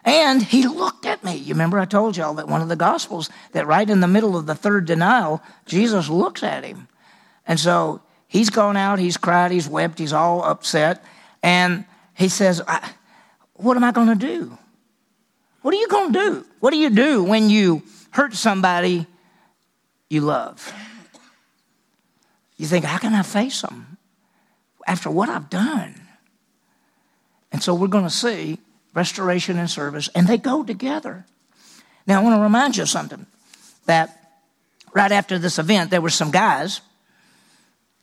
And 0.04 0.42
he 0.42 0.66
looked 0.66 1.06
at 1.06 1.22
me. 1.22 1.36
You 1.36 1.54
remember 1.54 1.78
I 1.78 1.84
told 1.84 2.16
y'all 2.16 2.34
that 2.34 2.48
one 2.48 2.60
of 2.60 2.68
the 2.68 2.76
gospels 2.76 3.30
that 3.52 3.66
right 3.66 3.88
in 3.88 4.00
the 4.00 4.08
middle 4.08 4.36
of 4.36 4.46
the 4.46 4.54
third 4.54 4.84
denial, 4.84 5.40
Jesus 5.64 6.08
looks 6.08 6.42
at 6.42 6.64
him. 6.64 6.88
And 7.46 7.58
so 7.58 8.02
He's 8.32 8.48
gone 8.48 8.78
out, 8.78 8.98
he's 8.98 9.18
cried, 9.18 9.50
he's 9.50 9.68
wept, 9.68 9.98
he's 9.98 10.14
all 10.14 10.42
upset. 10.42 11.04
And 11.42 11.84
he 12.14 12.30
says, 12.30 12.62
What 13.52 13.76
am 13.76 13.84
I 13.84 13.92
going 13.92 14.08
to 14.08 14.14
do? 14.14 14.56
What 15.60 15.74
are 15.74 15.76
you 15.76 15.86
going 15.86 16.14
to 16.14 16.18
do? 16.18 16.46
What 16.58 16.70
do 16.70 16.78
you 16.78 16.88
do 16.88 17.22
when 17.24 17.50
you 17.50 17.82
hurt 18.12 18.32
somebody 18.32 19.06
you 20.08 20.22
love? 20.22 20.72
You 22.56 22.66
think, 22.66 22.86
How 22.86 22.96
can 22.96 23.12
I 23.12 23.20
face 23.20 23.60
them 23.60 23.98
after 24.86 25.10
what 25.10 25.28
I've 25.28 25.50
done? 25.50 25.94
And 27.52 27.62
so 27.62 27.74
we're 27.74 27.88
going 27.88 28.04
to 28.04 28.10
see 28.10 28.60
restoration 28.94 29.58
and 29.58 29.68
service, 29.68 30.08
and 30.14 30.26
they 30.26 30.38
go 30.38 30.64
together. 30.64 31.26
Now, 32.06 32.20
I 32.20 32.24
want 32.24 32.36
to 32.36 32.42
remind 32.42 32.78
you 32.78 32.84
of 32.84 32.88
something 32.88 33.26
that 33.84 34.38
right 34.94 35.12
after 35.12 35.38
this 35.38 35.58
event, 35.58 35.90
there 35.90 36.00
were 36.00 36.08
some 36.08 36.30
guys 36.30 36.80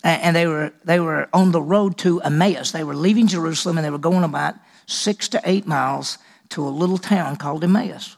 and 0.04 0.36
they 0.36 0.48
were, 0.48 0.72
they 0.86 1.00
were 1.00 1.28
on 1.34 1.52
the 1.52 1.62
road 1.62 1.98
to 2.00 2.22
Emmaus. 2.22 2.72
They 2.72 2.84
were 2.84 2.96
leaving 2.96 3.28
Jerusalem 3.28 3.78
and 3.78 3.86
they 3.86 3.90
were 3.90 3.98
going 3.98 4.24
about 4.24 4.56
six 4.86 5.28
to 5.30 5.42
eight 5.44 5.68
miles 5.68 6.18
to 6.50 6.66
a 6.66 6.70
little 6.70 6.98
town 6.98 7.36
called 7.36 7.64
Emmaus. 7.64 8.16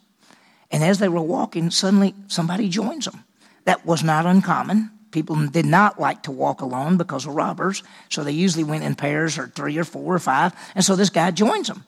And 0.72 0.84
as 0.84 1.00
they 1.00 1.10
were 1.10 1.22
walking, 1.22 1.70
suddenly 1.72 2.16
somebody 2.28 2.70
joins 2.70 3.06
them. 3.06 3.24
That 3.66 3.86
was 3.86 4.04
not 4.04 4.26
uncommon. 4.26 4.92
People 5.12 5.36
did 5.48 5.66
not 5.66 6.00
like 6.00 6.24
to 6.24 6.32
walk 6.32 6.62
alone 6.62 6.98
because 6.98 7.26
of 7.26 7.36
robbers, 7.36 7.84
so 8.10 8.24
they 8.24 8.32
usually 8.32 8.64
went 8.64 8.86
in 8.86 8.96
pairs 8.96 9.38
or 9.38 9.48
three 9.48 9.78
or 9.78 9.84
four 9.84 10.16
or 10.16 10.20
five. 10.20 10.54
And 10.74 10.86
so 10.86 10.96
this 10.96 11.10
guy 11.10 11.32
joins 11.32 11.68
them. 11.68 11.84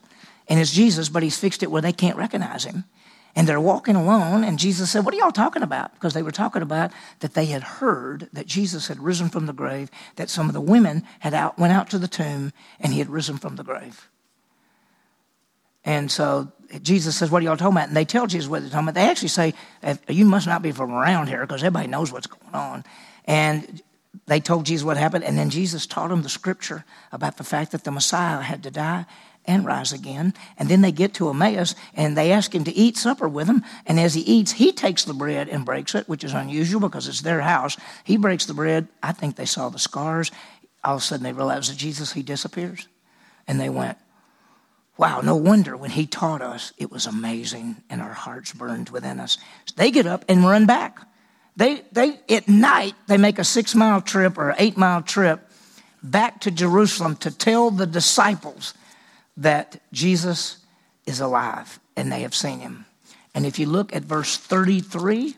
And 0.50 0.60
it's 0.60 0.74
Jesus, 0.74 1.08
but 1.08 1.24
he's 1.24 1.40
fixed 1.40 1.64
it 1.64 1.72
where 1.72 1.82
they 1.82 1.94
can't 1.94 2.18
recognize 2.18 2.66
him. 2.66 2.84
And 3.36 3.48
they're 3.48 3.60
walking 3.60 3.96
alone, 3.96 4.44
and 4.44 4.60
Jesus 4.60 4.92
said, 4.92 5.06
What 5.06 5.14
are 5.16 5.18
y'all 5.18 5.32
talking 5.32 5.64
about? 5.64 5.94
Because 5.96 6.14
they 6.14 6.22
were 6.22 6.32
talking 6.32 6.62
about 6.62 6.92
that 7.20 7.34
they 7.34 7.46
had 7.46 7.64
heard 7.64 8.30
that 8.32 8.46
Jesus 8.46 8.88
had 8.88 9.00
risen 9.00 9.30
from 9.30 9.48
the 9.48 9.54
grave, 9.54 9.90
that 10.18 10.30
some 10.30 10.48
of 10.48 10.54
the 10.54 10.62
women 10.62 11.04
had 11.20 11.34
out, 11.34 11.58
went 11.58 11.74
out 11.74 11.90
to 11.90 11.98
the 11.98 12.08
tomb, 12.08 12.54
and 12.80 12.94
he 12.94 13.00
had 13.00 13.10
risen 13.10 13.38
from 13.38 13.56
the 13.56 13.64
grave. 13.64 14.08
And 15.84 16.12
so 16.12 16.52
Jesus 16.82 17.16
says, 17.16 17.32
What 17.32 17.42
are 17.42 17.46
y'all 17.46 17.58
talking 17.58 17.76
about? 17.76 17.88
And 17.88 17.98
they 17.98 18.06
tell 18.06 18.28
Jesus 18.28 18.50
what 18.50 18.62
they're 18.62 18.70
talking 18.70 18.88
about. 18.88 18.96
They 18.96 19.10
actually 19.10 19.30
say, 19.30 19.54
You 20.08 20.26
must 20.26 20.48
not 20.48 20.62
be 20.62 20.72
from 20.72 20.92
around 20.92 21.28
here 21.28 21.42
because 21.42 21.64
everybody 21.64 21.88
knows 21.88 22.12
what's 22.12 22.28
going 22.28 22.54
on. 22.54 22.84
And 23.26 23.82
they 24.28 24.40
told 24.40 24.66
Jesus 24.66 24.86
what 24.86 24.98
happened. 24.98 25.24
And 25.24 25.38
then 25.38 25.50
Jesus 25.50 25.86
taught 25.86 26.10
them 26.10 26.22
the 26.22 26.30
scripture 26.30 26.86
about 27.12 27.38
the 27.38 27.44
fact 27.44 27.72
that 27.72 27.84
the 27.84 27.92
Messiah 27.92 28.42
had 28.42 28.64
to 28.64 28.72
die 28.72 29.06
and 29.46 29.66
rise 29.66 29.92
again. 29.92 30.34
And 30.58 30.70
then 30.70 30.82
they 30.82 30.92
get 30.92 31.14
to 31.16 31.30
Emmaus 31.30 31.76
and 31.94 32.18
they 32.18 32.32
ask 32.32 32.54
him 32.54 32.64
to 32.64 32.76
eat 32.76 32.98
supper 32.98 33.28
with 33.28 33.48
them. 33.48 33.64
And 33.86 34.00
as 34.00 34.14
he 34.14 34.22
eats, 34.22 34.54
he 34.54 34.72
takes 34.72 35.04
the 35.04 35.14
bread 35.14 35.50
and 35.50 35.66
breaks 35.66 35.96
it, 35.96 36.08
which 36.08 36.24
is 36.24 36.34
unusual 36.34 36.82
because 36.82 37.08
it's 37.08 37.22
their 37.22 37.42
house. 37.42 37.78
He 38.04 38.18
breaks 38.18 38.46
the 38.46 38.54
bread. 38.54 38.88
I 39.02 39.12
think 39.12 39.36
they 39.36 39.46
saw 39.46 39.70
the 39.70 39.80
scars. 39.80 40.32
All 40.84 40.96
of 40.96 41.02
a 41.02 41.04
sudden 41.04 41.24
they 41.24 41.34
realize 41.34 41.70
that 41.70 41.78
Jesus, 41.78 42.14
he 42.14 42.24
disappears. 42.24 42.88
And 43.48 43.60
they 43.60 43.70
went, 43.70 43.98
Wow, 44.96 45.22
no 45.22 45.36
wonder 45.36 45.76
when 45.76 45.90
he 45.90 46.06
taught 46.06 46.44
us, 46.44 46.72
it 46.78 46.92
was 46.92 47.08
amazing 47.08 47.78
and 47.90 48.00
our 48.00 48.14
hearts 48.14 48.54
burned 48.54 48.90
within 48.90 49.20
us. 49.20 49.40
So 49.66 49.74
they 49.76 49.90
get 49.90 50.06
up 50.06 50.24
and 50.30 50.46
run 50.46 50.68
back. 50.68 51.00
They, 51.56 51.82
they, 51.92 52.20
at 52.30 52.48
night, 52.48 52.94
they 53.08 53.18
make 53.18 53.40
a 53.40 53.44
six 53.44 53.74
mile 53.74 54.02
trip 54.02 54.38
or 54.38 54.54
eight 54.60 54.78
mile 54.78 55.02
trip 55.02 55.50
back 56.04 56.42
to 56.42 56.52
Jerusalem 56.52 57.16
to 57.18 57.32
tell 57.32 57.72
the 57.72 57.88
disciples 57.88 58.74
that 59.38 59.82
Jesus 59.92 60.58
is 61.06 61.20
alive 61.20 61.80
and 61.96 62.12
they 62.12 62.22
have 62.22 62.36
seen 62.36 62.60
him. 62.60 62.86
And 63.36 63.46
if 63.46 63.60
you 63.60 63.66
look 63.66 63.96
at 63.96 64.04
verse 64.04 64.38
33, 64.38 65.36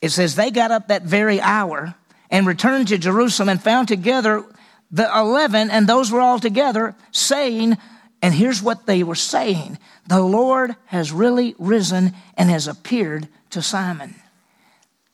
it 0.00 0.10
says, 0.10 0.34
They 0.34 0.50
got 0.50 0.70
up 0.70 0.88
that 0.88 1.02
very 1.02 1.40
hour 1.40 1.94
and 2.30 2.46
returned 2.46 2.88
to 2.88 2.98
Jerusalem 2.98 3.48
and 3.48 3.62
found 3.62 3.88
together 3.88 4.44
the 4.90 5.10
eleven, 5.16 5.70
and 5.70 5.86
those 5.86 6.10
were 6.12 6.20
all 6.20 6.38
together, 6.38 6.94
saying, 7.12 7.78
And 8.20 8.34
here's 8.34 8.62
what 8.62 8.86
they 8.86 9.02
were 9.02 9.14
saying 9.14 9.78
The 10.06 10.20
Lord 10.20 10.76
has 10.86 11.12
really 11.12 11.54
risen 11.58 12.12
and 12.36 12.50
has 12.50 12.68
appeared 12.68 13.28
to 13.50 13.62
Simon. 13.62 14.16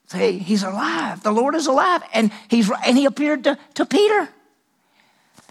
Say, 0.06 0.38
he's 0.38 0.62
alive. 0.62 1.22
The 1.22 1.32
Lord 1.32 1.54
is 1.54 1.66
alive. 1.66 2.02
And, 2.14 2.32
he's, 2.48 2.70
and 2.86 2.96
he 2.96 3.04
appeared 3.04 3.44
to, 3.44 3.58
to 3.74 3.84
Peter. 3.84 4.30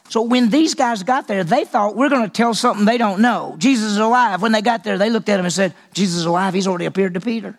So 0.09 0.21
when 0.21 0.49
these 0.49 0.73
guys 0.73 1.03
got 1.03 1.27
there, 1.27 1.43
they 1.43 1.65
thought, 1.65 1.95
we're 1.95 2.09
going 2.09 2.23
to 2.23 2.29
tell 2.29 2.53
something 2.53 2.85
they 2.85 2.97
don't 2.97 3.21
know. 3.21 3.55
Jesus 3.57 3.91
is 3.91 3.97
alive. 3.97 4.41
When 4.41 4.53
they 4.53 4.61
got 4.61 4.83
there, 4.83 4.97
they 4.97 5.09
looked 5.09 5.27
at 5.27 5.39
him 5.39 5.45
and 5.45 5.53
said, 5.53 5.73
Jesus 5.93 6.19
is 6.19 6.25
alive. 6.25 6.53
He's 6.53 6.67
already 6.67 6.85
appeared 6.85 7.15
to 7.15 7.19
Peter. 7.19 7.57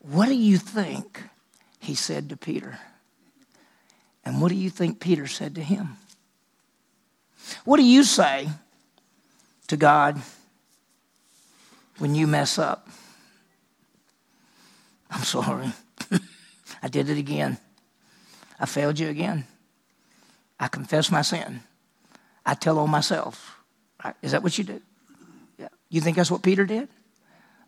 What 0.00 0.26
do 0.26 0.34
you 0.34 0.58
think 0.58 1.22
he 1.78 1.94
said 1.94 2.30
to 2.30 2.36
Peter? 2.36 2.78
And 4.24 4.40
what 4.40 4.48
do 4.48 4.56
you 4.56 4.70
think 4.70 4.98
Peter 4.98 5.26
said 5.28 5.54
to 5.54 5.62
him? 5.62 5.96
What 7.64 7.76
do 7.76 7.84
you 7.84 8.02
say 8.02 8.48
to 9.68 9.76
God 9.76 10.20
when 11.98 12.14
you 12.14 12.26
mess 12.26 12.58
up? 12.58 12.88
I'm 15.10 15.22
sorry. 15.22 15.72
I 16.82 16.88
did 16.88 17.08
it 17.08 17.18
again. 17.18 17.58
I 18.58 18.66
failed 18.66 18.98
you 18.98 19.08
again. 19.08 19.44
I 20.62 20.68
confess 20.68 21.10
my 21.10 21.22
sin. 21.22 21.60
I 22.46 22.54
tell 22.54 22.78
on 22.78 22.88
myself. 22.88 23.58
Is 24.22 24.30
that 24.30 24.44
what 24.44 24.56
you 24.56 24.62
do? 24.62 24.80
Yeah. 25.58 25.66
You 25.90 26.00
think 26.00 26.16
that's 26.16 26.30
what 26.30 26.42
Peter 26.44 26.64
did? 26.64 26.88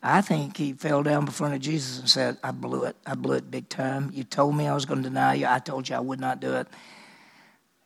I 0.00 0.20
think 0.20 0.56
he 0.56 0.74
fell 0.74 1.02
down 1.02 1.24
before 1.24 1.58
Jesus 1.58 1.98
and 1.98 2.08
said, 2.08 2.36
I 2.44 2.52
blew 2.52 2.84
it. 2.84 2.94
I 3.04 3.16
blew 3.16 3.34
it 3.34 3.50
big 3.50 3.68
time. 3.68 4.12
You 4.14 4.22
told 4.22 4.54
me 4.54 4.68
I 4.68 4.74
was 4.74 4.84
going 4.84 5.02
to 5.02 5.08
deny 5.08 5.34
you. 5.34 5.46
I 5.46 5.58
told 5.58 5.88
you 5.88 5.96
I 5.96 6.00
would 6.00 6.20
not 6.20 6.38
do 6.38 6.54
it. 6.54 6.68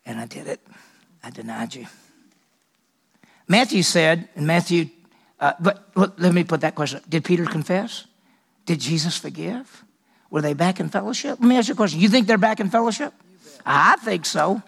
And 0.04 0.20
I 0.20 0.26
did 0.26 0.46
it. 0.46 0.60
I 1.24 1.30
denied 1.30 1.74
you. 1.74 1.86
Matthew 3.46 3.82
said, 3.82 4.28
in 4.36 4.44
Matthew, 4.44 4.90
uh, 5.40 5.54
but 5.58 5.88
let 6.20 6.34
me 6.34 6.44
put 6.44 6.60
that 6.60 6.74
question 6.74 7.00
Did 7.08 7.24
Peter 7.24 7.46
confess? 7.46 8.04
Did 8.66 8.78
Jesus 8.78 9.16
forgive? 9.16 9.84
Were 10.28 10.42
they 10.42 10.52
back 10.52 10.80
in 10.80 10.90
fellowship? 10.90 11.38
Let 11.40 11.48
me 11.48 11.56
ask 11.56 11.68
you 11.68 11.74
a 11.74 11.76
question. 11.78 11.98
You 11.98 12.10
think 12.10 12.26
they're 12.26 12.36
back 12.36 12.60
in 12.60 12.68
fellowship? 12.68 13.14
I 13.64 13.96
think 13.96 14.26
so. 14.26 14.62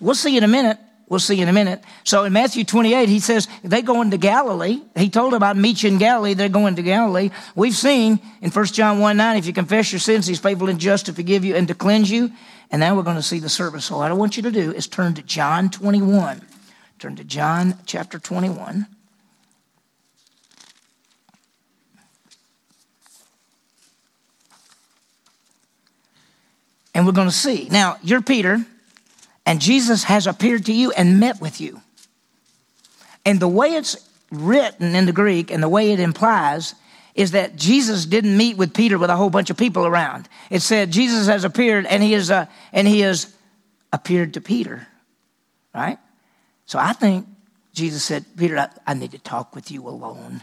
We'll 0.00 0.14
see 0.14 0.36
in 0.36 0.44
a 0.44 0.48
minute. 0.48 0.78
We'll 1.10 1.18
see 1.18 1.40
in 1.40 1.48
a 1.48 1.52
minute. 1.52 1.82
So 2.04 2.22
in 2.22 2.32
Matthew 2.32 2.62
28, 2.62 3.08
he 3.08 3.18
says 3.18 3.48
they 3.64 3.82
go 3.82 4.00
into 4.00 4.16
Galilee. 4.16 4.80
He 4.96 5.10
told 5.10 5.34
about 5.34 5.56
meet 5.56 5.82
you 5.82 5.90
in 5.90 5.98
Galilee. 5.98 6.34
They're 6.34 6.48
going 6.48 6.76
to 6.76 6.82
Galilee. 6.82 7.30
We've 7.56 7.74
seen 7.74 8.20
in 8.40 8.52
1 8.52 8.66
John 8.66 9.00
1 9.00 9.16
9, 9.16 9.36
if 9.36 9.44
you 9.44 9.52
confess 9.52 9.90
your 9.90 9.98
sins, 9.98 10.28
he's 10.28 10.38
faithful 10.38 10.68
and 10.68 10.78
just 10.78 11.06
to 11.06 11.12
forgive 11.12 11.44
you 11.44 11.56
and 11.56 11.66
to 11.66 11.74
cleanse 11.74 12.12
you. 12.12 12.30
And 12.70 12.78
now 12.78 12.94
we're 12.94 13.02
going 13.02 13.16
to 13.16 13.22
see 13.22 13.40
the 13.40 13.48
service. 13.48 13.86
So 13.86 13.98
what 13.98 14.08
I 14.08 14.14
want 14.14 14.36
you 14.36 14.44
to 14.44 14.52
do 14.52 14.72
is 14.72 14.86
turn 14.86 15.14
to 15.14 15.22
John 15.22 15.68
21. 15.68 16.42
Turn 17.00 17.16
to 17.16 17.24
John 17.24 17.76
chapter 17.86 18.20
21. 18.20 18.86
And 26.94 27.04
we're 27.04 27.12
going 27.12 27.28
to 27.28 27.34
see. 27.34 27.68
Now, 27.68 27.96
you're 28.02 28.22
Peter 28.22 28.64
and 29.46 29.60
Jesus 29.60 30.04
has 30.04 30.26
appeared 30.26 30.66
to 30.66 30.72
you 30.72 30.92
and 30.92 31.20
met 31.20 31.40
with 31.40 31.60
you. 31.60 31.80
And 33.24 33.40
the 33.40 33.48
way 33.48 33.74
it's 33.74 33.96
written 34.30 34.94
in 34.94 35.06
the 35.06 35.12
Greek 35.12 35.50
and 35.50 35.62
the 35.62 35.68
way 35.68 35.92
it 35.92 36.00
implies 36.00 36.74
is 37.14 37.32
that 37.32 37.56
Jesus 37.56 38.06
didn't 38.06 38.36
meet 38.36 38.56
with 38.56 38.72
Peter 38.72 38.98
with 38.98 39.10
a 39.10 39.16
whole 39.16 39.30
bunch 39.30 39.50
of 39.50 39.56
people 39.56 39.86
around. 39.86 40.28
It 40.48 40.60
said 40.60 40.90
Jesus 40.90 41.26
has 41.26 41.44
appeared 41.44 41.86
and 41.86 42.02
he 42.02 42.14
is 42.14 42.30
uh, 42.30 42.46
and 42.72 42.86
he 42.86 43.00
has 43.00 43.34
appeared 43.92 44.34
to 44.34 44.40
Peter. 44.40 44.86
Right? 45.74 45.98
So 46.66 46.78
I 46.78 46.92
think 46.92 47.26
Jesus 47.72 48.04
said, 48.04 48.24
Peter, 48.36 48.58
I, 48.58 48.68
I 48.86 48.94
need 48.94 49.12
to 49.12 49.18
talk 49.18 49.54
with 49.54 49.70
you 49.70 49.88
alone. 49.88 50.42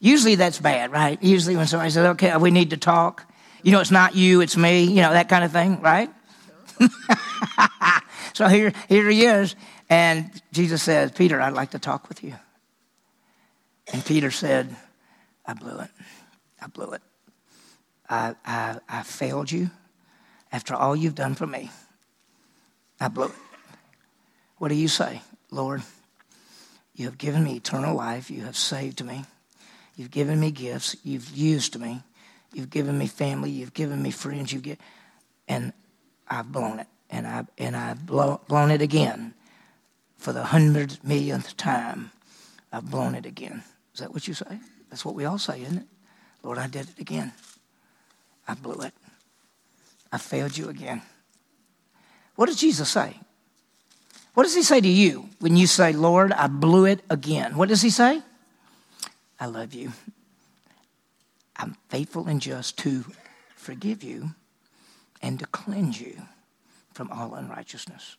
Usually 0.00 0.34
that's 0.34 0.58
bad, 0.58 0.90
right? 0.90 1.22
Usually 1.22 1.56
when 1.56 1.66
somebody 1.66 1.90
says, 1.90 2.06
okay, 2.06 2.36
we 2.36 2.50
need 2.50 2.70
to 2.70 2.76
talk, 2.76 3.24
you 3.62 3.70
know, 3.70 3.80
it's 3.80 3.90
not 3.90 4.16
you, 4.16 4.40
it's 4.40 4.56
me, 4.56 4.82
you 4.82 5.00
know, 5.00 5.12
that 5.12 5.28
kind 5.28 5.44
of 5.44 5.52
thing, 5.52 5.80
right? 5.80 6.10
so 8.32 8.48
here, 8.48 8.72
here 8.88 9.08
he 9.08 9.24
is. 9.26 9.54
And 9.90 10.30
Jesus 10.52 10.82
says, 10.82 11.10
Peter, 11.12 11.40
I'd 11.40 11.52
like 11.52 11.72
to 11.72 11.78
talk 11.78 12.08
with 12.08 12.24
you. 12.24 12.34
And 13.92 14.04
Peter 14.04 14.30
said, 14.30 14.74
I 15.44 15.54
blew 15.54 15.78
it. 15.80 15.90
I 16.60 16.66
blew 16.68 16.92
it. 16.92 17.02
I, 18.08 18.34
I, 18.44 18.78
I 18.88 19.02
failed 19.02 19.50
you 19.50 19.70
after 20.50 20.74
all 20.74 20.94
you've 20.94 21.14
done 21.14 21.34
for 21.34 21.46
me. 21.46 21.70
I 23.00 23.08
blew 23.08 23.26
it. 23.26 23.32
What 24.58 24.68
do 24.68 24.74
you 24.74 24.88
say, 24.88 25.20
Lord? 25.50 25.82
You 26.94 27.06
have 27.06 27.18
given 27.18 27.42
me 27.42 27.56
eternal 27.56 27.96
life. 27.96 28.30
You 28.30 28.42
have 28.44 28.56
saved 28.56 29.04
me. 29.04 29.24
You've 29.96 30.10
given 30.10 30.38
me 30.38 30.50
gifts. 30.50 30.96
You've 31.02 31.28
used 31.30 31.78
me. 31.78 32.02
You've 32.52 32.70
given 32.70 32.96
me 32.96 33.06
family. 33.06 33.50
You've 33.50 33.74
given 33.74 34.02
me 34.02 34.10
friends. 34.10 34.52
You've 34.52 34.76
and 35.48 35.72
I've 36.32 36.50
blown 36.50 36.80
it, 36.80 36.86
and 37.10 37.26
I've, 37.26 37.46
and 37.58 37.76
I've 37.76 38.06
blow, 38.06 38.40
blown 38.48 38.70
it 38.70 38.80
again 38.80 39.34
for 40.16 40.32
the 40.32 40.44
hundred 40.44 40.98
millionth 41.04 41.58
time. 41.58 42.10
I've 42.72 42.90
blown 42.90 43.14
it 43.14 43.26
again. 43.26 43.62
Is 43.92 44.00
that 44.00 44.14
what 44.14 44.26
you 44.26 44.32
say? 44.32 44.58
That's 44.88 45.04
what 45.04 45.14
we 45.14 45.26
all 45.26 45.36
say, 45.36 45.60
isn't 45.60 45.78
it? 45.78 45.86
Lord, 46.42 46.56
I 46.56 46.68
did 46.68 46.88
it 46.88 46.98
again. 46.98 47.34
I 48.48 48.54
blew 48.54 48.80
it. 48.80 48.94
I 50.10 50.16
failed 50.16 50.56
you 50.56 50.70
again. 50.70 51.02
What 52.36 52.46
does 52.46 52.56
Jesus 52.56 52.88
say? 52.88 53.14
What 54.32 54.44
does 54.44 54.54
he 54.54 54.62
say 54.62 54.80
to 54.80 54.88
you 54.88 55.28
when 55.38 55.54
you 55.54 55.66
say, 55.66 55.92
Lord, 55.92 56.32
I 56.32 56.46
blew 56.46 56.86
it 56.86 57.00
again? 57.10 57.58
What 57.58 57.68
does 57.68 57.82
he 57.82 57.90
say? 57.90 58.22
I 59.38 59.46
love 59.46 59.74
you. 59.74 59.92
I'm 61.56 61.76
faithful 61.90 62.26
and 62.26 62.40
just 62.40 62.78
to 62.78 63.04
forgive 63.54 64.02
you 64.02 64.30
and 65.22 65.38
to 65.38 65.46
cleanse 65.46 66.00
you 66.00 66.20
from 66.92 67.10
all 67.10 67.34
unrighteousness. 67.34 68.16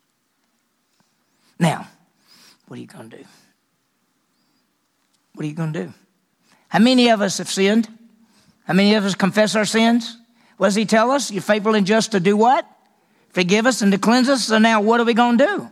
Now, 1.60 1.88
what 2.68 2.78
are 2.78 2.82
you 2.82 2.88
going 2.88 3.10
to 3.10 3.18
do? 3.18 3.24
What 5.36 5.46
are 5.46 5.48
you 5.48 5.54
going 5.54 5.74
to 5.74 5.84
do? 5.86 5.94
How 6.70 6.80
many 6.80 7.10
of 7.10 7.22
us 7.22 7.38
have 7.38 7.50
sinned? 7.50 7.88
How 8.66 8.74
many 8.74 8.96
of 8.96 9.06
us 9.06 9.16
confess 9.16 9.56
our 9.56 9.66
sins? 9.66 10.18
What 10.58 10.68
does 10.68 10.76
he 10.76 10.86
tell 10.86 11.12
us? 11.12 11.32
You're 11.32 11.42
faithful 11.42 11.76
and 11.76 11.86
just 11.86 12.14
to 12.14 12.20
do 12.20 12.38
what? 12.38 12.66
Forgive 13.30 13.66
us 13.66 13.82
and 13.82 13.92
to 13.92 13.98
cleanse 13.98 14.30
us. 14.30 14.46
So 14.46 14.58
now 14.60 14.82
what 14.82 15.00
are 15.00 15.04
we 15.04 15.14
going 15.14 15.38
to 15.40 15.46
do? 15.46 15.70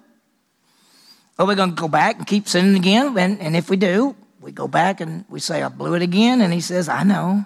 Are 1.39 1.45
we 1.45 1.55
going 1.55 1.69
to 1.69 1.75
go 1.75 1.87
back 1.87 2.17
and 2.17 2.27
keep 2.27 2.47
sinning 2.47 2.75
again? 2.75 3.17
And, 3.17 3.39
and 3.39 3.55
if 3.55 3.69
we 3.69 3.77
do, 3.77 4.15
we 4.41 4.51
go 4.51 4.67
back 4.67 5.01
and 5.01 5.25
we 5.29 5.39
say, 5.39 5.63
I 5.63 5.69
blew 5.69 5.93
it 5.93 6.01
again. 6.01 6.41
And 6.41 6.51
he 6.53 6.61
says, 6.61 6.89
I 6.89 7.03
know. 7.03 7.45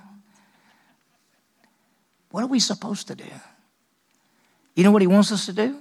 What 2.32 2.44
are 2.44 2.48
we 2.48 2.60
supposed 2.60 3.08
to 3.08 3.16
do? 3.16 3.24
You 4.76 4.84
know 4.84 4.92
what 4.92 5.02
he 5.02 5.08
wants 5.08 5.32
us 5.32 5.46
to 5.48 5.54
do? 5.54 5.78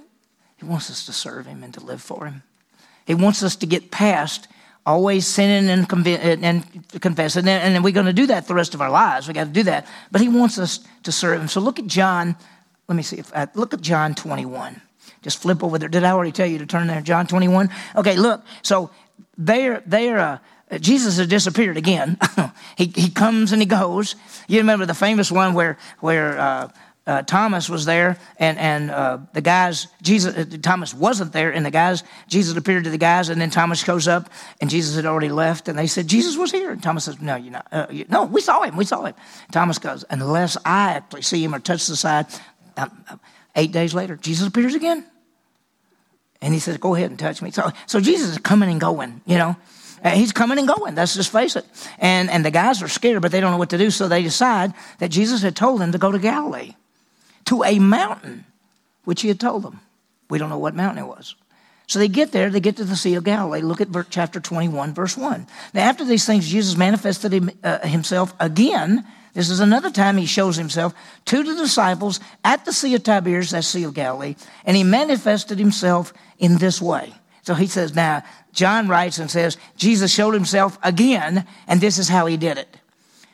He 0.57 0.65
wants 0.65 0.89
us 0.89 1.05
to 1.05 1.13
serve 1.13 1.45
him 1.45 1.63
and 1.63 1.73
to 1.73 1.81
live 1.81 2.01
for 2.01 2.25
him. 2.25 2.43
He 3.05 3.13
wants 3.13 3.43
us 3.43 3.55
to 3.57 3.65
get 3.65 3.91
past 3.91 4.47
always 4.85 5.27
sinning 5.27 5.69
and, 5.69 5.89
conv- 5.89 6.43
and 6.43 7.01
confessing. 7.01 7.47
And, 7.47 7.83
we're 7.83 7.91
going 7.91 8.05
to 8.05 8.13
do 8.13 8.27
that 8.27 8.47
the 8.47 8.53
rest 8.53 8.73
of 8.73 8.81
our 8.81 8.89
lives. 8.89 9.27
We 9.27 9.33
got 9.33 9.45
to 9.45 9.49
do 9.51 9.63
that. 9.63 9.87
But 10.11 10.21
he 10.21 10.29
wants 10.29 10.57
us 10.59 10.79
to 11.03 11.11
serve 11.11 11.41
him. 11.41 11.47
So 11.47 11.59
look 11.59 11.79
at 11.79 11.87
John. 11.87 12.35
Let 12.87 12.95
me 12.95 13.03
see 13.03 13.17
if 13.17 13.35
I, 13.35 13.47
look 13.55 13.73
at 13.73 13.81
John 13.81 14.15
21. 14.15 14.81
Just 15.21 15.41
flip 15.41 15.63
over 15.63 15.79
there. 15.79 15.89
Did 15.89 16.03
I 16.03 16.11
already 16.11 16.31
tell 16.31 16.45
you 16.45 16.59
to 16.59 16.67
turn 16.67 16.87
there? 16.87 17.01
John 17.01 17.25
21. 17.25 17.69
Okay, 17.95 18.15
look. 18.15 18.43
So 18.61 18.91
they're 19.37 19.81
they're 19.87 20.19
uh, 20.19 20.37
Jesus 20.79 21.17
has 21.17 21.27
disappeared 21.27 21.77
again. 21.77 22.19
he 22.77 22.85
he 22.95 23.09
comes 23.09 23.51
and 23.51 23.59
he 23.59 23.65
goes. 23.65 24.15
You 24.47 24.59
remember 24.59 24.85
the 24.85 24.93
famous 24.93 25.31
one 25.31 25.53
where 25.53 25.77
where. 25.99 26.39
Uh, 26.39 26.69
uh, 27.07 27.21
Thomas 27.21 27.69
was 27.69 27.85
there, 27.85 28.17
and 28.39 28.57
and 28.57 28.89
uh, 28.89 29.19
the 29.33 29.41
guys, 29.41 29.87
Jesus, 30.01 30.35
uh, 30.35 30.57
Thomas 30.61 30.91
wasn't 30.91 31.33
there, 31.33 31.51
and 31.51 31.63
the 31.63 31.71
guys, 31.71 32.03
Jesus 32.27 32.57
appeared 32.57 32.85
to 32.85 32.89
the 32.89 32.97
guys, 32.97 33.29
and 33.29 33.39
then 33.39 33.51
Thomas 33.51 33.83
shows 33.83 34.07
up, 34.07 34.29
and 34.59 34.71
Jesus 34.71 34.95
had 34.95 35.05
already 35.05 35.29
left, 35.29 35.67
and 35.67 35.77
they 35.77 35.85
said 35.85 36.07
Jesus 36.07 36.35
was 36.35 36.51
here, 36.51 36.71
and 36.71 36.81
Thomas 36.81 37.03
says, 37.03 37.21
No, 37.21 37.35
you're 37.35 37.51
not. 37.51 37.67
Uh, 37.71 37.85
you, 37.91 38.05
no, 38.09 38.23
we 38.23 38.41
saw 38.41 38.63
him, 38.63 38.75
we 38.75 38.85
saw 38.85 39.05
him. 39.05 39.13
Thomas 39.51 39.77
goes, 39.77 40.03
unless 40.09 40.57
I 40.65 40.93
actually 40.93 41.21
see 41.21 41.43
him 41.43 41.53
or 41.53 41.59
touch 41.59 41.85
the 41.85 41.95
side. 41.95 42.25
Um, 42.75 42.91
eight 43.55 43.71
days 43.71 43.93
later, 43.93 44.15
Jesus 44.15 44.47
appears 44.47 44.73
again, 44.73 45.05
and 46.41 46.55
he 46.55 46.59
says, 46.59 46.77
Go 46.77 46.95
ahead 46.95 47.11
and 47.11 47.19
touch 47.19 47.39
me. 47.39 47.51
So, 47.51 47.71
so 47.85 47.99
Jesus 47.99 48.31
is 48.31 48.37
coming 48.39 48.69
and 48.69 48.81
going, 48.81 49.21
you 49.25 49.37
know. 49.37 49.55
Uh, 50.03 50.11
he's 50.11 50.31
coming 50.31 50.59
and 50.59 50.67
going. 50.67 50.93
Let's 50.93 51.15
just 51.15 51.31
face 51.31 51.55
it. 51.55 51.65
And, 51.97 52.29
and 52.29 52.45
the 52.45 52.51
guys 52.51 52.83
are 52.83 52.87
scared, 52.87 53.23
but 53.23 53.31
they 53.31 53.39
don't 53.39 53.49
know 53.49 53.57
what 53.57 53.71
to 53.71 53.77
do. 53.77 53.89
So 53.89 54.07
they 54.07 54.21
decide 54.21 54.73
that 54.99 55.09
Jesus 55.09 55.41
had 55.41 55.55
told 55.55 55.81
them 55.81 55.93
to 55.93 55.97
go 55.97 56.11
to 56.11 56.19
Galilee 56.19 56.75
to 57.45 57.63
a 57.63 57.79
mountain, 57.79 58.45
which 59.03 59.21
he 59.21 59.27
had 59.27 59.39
told 59.39 59.63
them. 59.63 59.79
We 60.29 60.39
don't 60.39 60.49
know 60.49 60.57
what 60.57 60.75
mountain 60.75 61.03
it 61.03 61.07
was. 61.07 61.35
So 61.87 61.99
they 61.99 62.07
get 62.07 62.31
there, 62.31 62.49
they 62.49 62.59
get 62.59 62.77
to 62.77 62.83
the 62.83 62.95
Sea 62.95 63.15
of 63.15 63.23
Galilee. 63.23 63.61
Look 63.61 63.79
at 63.79 63.89
chapter 64.09 64.39
21, 64.39 64.93
verse 64.93 65.15
1. 65.15 65.45
Now, 65.73 65.81
after 65.81 66.03
these 66.03 66.25
things, 66.25 66.49
Jesus 66.49 66.75
manifested 66.75 67.31
him, 67.31 67.51
uh, 67.63 67.85
himself 67.87 68.33
again 68.39 69.05
This 69.35 69.49
is 69.49 69.59
another 69.59 69.91
time 69.91 70.15
he 70.17 70.25
shows 70.25 70.55
himself 70.55 70.93
to 71.25 71.43
the 71.43 71.55
disciples 71.55 72.21
at 72.43 72.63
the 72.63 72.71
Sea 72.71 72.95
of 72.95 73.03
Tiberias, 73.03 73.51
that 73.51 73.65
Sea 73.65 73.83
of 73.83 73.93
Galilee, 73.93 74.35
and 74.63 74.77
he 74.77 74.83
manifested 74.83 75.59
himself 75.59 76.13
in 76.39 76.57
this 76.57 76.81
way. 76.81 77.13
So 77.41 77.53
he 77.53 77.67
says, 77.67 77.93
now, 77.93 78.23
John 78.53 78.87
writes 78.87 79.19
and 79.19 79.29
says, 79.29 79.57
Jesus 79.75 80.11
showed 80.11 80.33
himself 80.33 80.79
again, 80.81 81.45
and 81.67 81.81
this 81.81 81.99
is 81.99 82.07
how 82.07 82.25
he 82.25 82.37
did 82.37 82.57
it. 82.57 82.77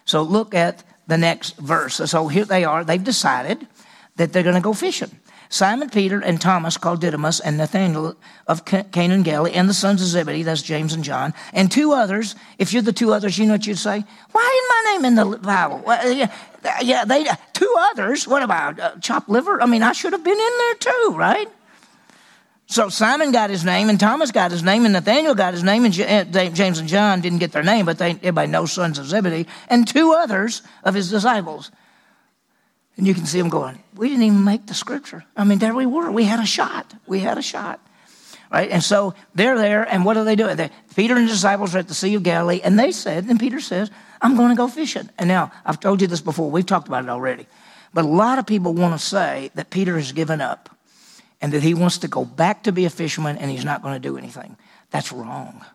So 0.05 0.23
look 0.23 0.55
at 0.55 0.83
the 1.05 1.19
next 1.19 1.55
verse. 1.57 2.01
So 2.09 2.27
here 2.27 2.45
they 2.45 2.65
are. 2.65 2.83
They've 2.83 3.01
decided 3.01 3.67
that 4.15 4.33
they're 4.33 4.43
going 4.43 4.55
to 4.55 4.61
go 4.61 4.73
fishing. 4.73 5.11
Simon 5.51 5.89
Peter 5.89 6.21
and 6.21 6.39
Thomas 6.39 6.77
called 6.77 7.01
Didymus 7.01 7.41
and 7.41 7.57
Nathanael 7.57 8.15
of 8.47 8.63
Cana 8.63 9.13
and 9.13 9.25
Galilee 9.25 9.51
and 9.51 9.67
the 9.67 9.73
sons 9.73 10.01
of 10.01 10.07
Zebedee, 10.07 10.43
that's 10.43 10.61
James 10.61 10.93
and 10.93 11.03
John, 11.03 11.33
and 11.51 11.69
two 11.69 11.91
others. 11.91 12.35
If 12.57 12.71
you're 12.71 12.81
the 12.81 12.93
two 12.93 13.11
others, 13.11 13.37
you 13.37 13.45
know 13.45 13.53
what 13.53 13.67
you'd 13.67 13.77
say? 13.77 14.05
Why 14.31 14.61
isn't 14.61 14.69
my 14.69 14.93
name 14.93 15.05
in 15.05 15.15
the 15.15 15.37
Bible? 15.39 15.83
Well, 15.85 16.07
uh, 16.07 16.09
yeah, 16.09 16.31
uh, 16.63 16.71
yeah, 16.81 17.03
they 17.03 17.27
uh, 17.27 17.35
two 17.51 17.73
others. 17.77 18.25
What 18.25 18.43
about 18.43 18.79
uh, 18.79 18.95
chopped 19.01 19.27
liver? 19.27 19.61
I 19.61 19.65
mean, 19.65 19.83
I 19.83 19.91
should 19.91 20.13
have 20.13 20.23
been 20.23 20.39
in 20.39 20.57
there 20.57 20.75
too, 20.75 21.15
right? 21.17 21.49
So 22.67 22.87
Simon 22.87 23.33
got 23.33 23.49
his 23.49 23.65
name, 23.65 23.89
and 23.89 23.99
Thomas 23.99 24.31
got 24.31 24.51
his 24.51 24.63
name, 24.63 24.85
and 24.85 24.93
Nathaniel 24.93 25.35
got 25.35 25.53
his 25.53 25.63
name, 25.63 25.83
and 25.83 25.93
James 25.93 26.79
and 26.79 26.87
John 26.87 27.19
didn't 27.19 27.39
get 27.39 27.51
their 27.51 27.63
name, 27.63 27.85
but 27.85 27.97
they, 27.97 28.11
everybody 28.11 28.47
knows 28.47 28.71
sons 28.71 28.97
of 28.97 29.07
Zebedee, 29.07 29.47
and 29.67 29.85
two 29.85 30.13
others 30.13 30.61
of 30.85 30.93
his 30.93 31.09
disciples. 31.09 31.71
And 32.97 33.07
you 33.07 33.13
can 33.13 33.25
see 33.25 33.39
them 33.39 33.49
going, 33.49 33.81
we 33.95 34.09
didn't 34.09 34.23
even 34.23 34.43
make 34.43 34.67
the 34.67 34.73
scripture. 34.73 35.23
I 35.35 35.43
mean, 35.43 35.59
there 35.59 35.73
we 35.73 35.85
were. 35.85 36.11
We 36.11 36.25
had 36.25 36.39
a 36.39 36.45
shot. 36.45 36.93
We 37.07 37.19
had 37.19 37.37
a 37.37 37.41
shot. 37.41 37.79
Right? 38.51 38.69
And 38.69 38.83
so 38.83 39.13
they're 39.33 39.57
there, 39.57 39.83
and 39.83 40.03
what 40.03 40.17
are 40.17 40.25
they 40.25 40.35
doing? 40.35 40.57
They, 40.57 40.71
Peter 40.95 41.15
and 41.15 41.25
the 41.25 41.31
disciples 41.31 41.73
are 41.73 41.79
at 41.79 41.87
the 41.87 41.93
Sea 41.93 42.15
of 42.15 42.23
Galilee, 42.23 42.59
and 42.61 42.77
they 42.77 42.91
said, 42.91 43.25
and 43.25 43.39
Peter 43.39 43.61
says, 43.61 43.89
I'm 44.21 44.35
going 44.35 44.49
to 44.49 44.55
go 44.55 44.67
fishing. 44.67 45.09
And 45.17 45.29
now, 45.29 45.53
I've 45.65 45.79
told 45.79 46.01
you 46.01 46.07
this 46.07 46.19
before, 46.19 46.51
we've 46.51 46.65
talked 46.65 46.89
about 46.89 47.05
it 47.05 47.09
already. 47.09 47.47
But 47.93 48.03
a 48.03 48.09
lot 48.09 48.39
of 48.39 48.45
people 48.45 48.73
want 48.73 48.99
to 48.99 49.05
say 49.05 49.51
that 49.55 49.69
Peter 49.69 49.95
has 49.95 50.11
given 50.11 50.41
up 50.41 50.69
and 51.41 51.53
that 51.53 51.63
he 51.63 51.73
wants 51.73 51.99
to 51.99 52.07
go 52.09 52.25
back 52.25 52.63
to 52.63 52.73
be 52.73 52.85
a 52.85 52.89
fisherman 52.89 53.37
and 53.37 53.49
he's 53.49 53.65
not 53.65 53.81
going 53.81 53.93
to 53.93 53.99
do 53.99 54.17
anything. 54.17 54.57
That's 54.91 55.11
wrong. 55.11 55.65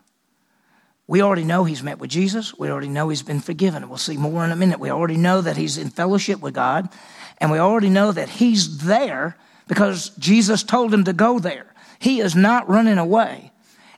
We 1.07 1.21
already 1.21 1.45
know 1.45 1.63
he's 1.63 1.83
met 1.83 1.99
with 1.99 2.09
Jesus. 2.09 2.57
We 2.57 2.69
already 2.69 2.89
know 2.89 3.07
he's 3.07 3.23
been 3.23 3.39
forgiven. 3.39 3.87
We'll 3.87 3.97
see 3.97 4.17
more 4.17 4.43
in 4.43 4.51
a 4.51 4.57
minute. 4.57 4.79
We 4.79 4.91
already 4.91 5.15
know 5.15 5.39
that 5.41 5.55
he's 5.55 5.77
in 5.77 5.89
fellowship 5.89 6.41
with 6.41 6.53
God. 6.53 6.89
And 7.37 7.49
we 7.49 7.59
already 7.59 7.89
know 7.89 8.11
that 8.11 8.27
he's 8.27 8.79
there 8.79 9.37
because 9.67 10.09
Jesus 10.19 10.63
told 10.63 10.93
him 10.93 11.05
to 11.05 11.13
go 11.13 11.39
there. 11.39 11.73
He 11.99 12.19
is 12.19 12.35
not 12.35 12.67
running 12.67 12.97
away. 12.97 13.51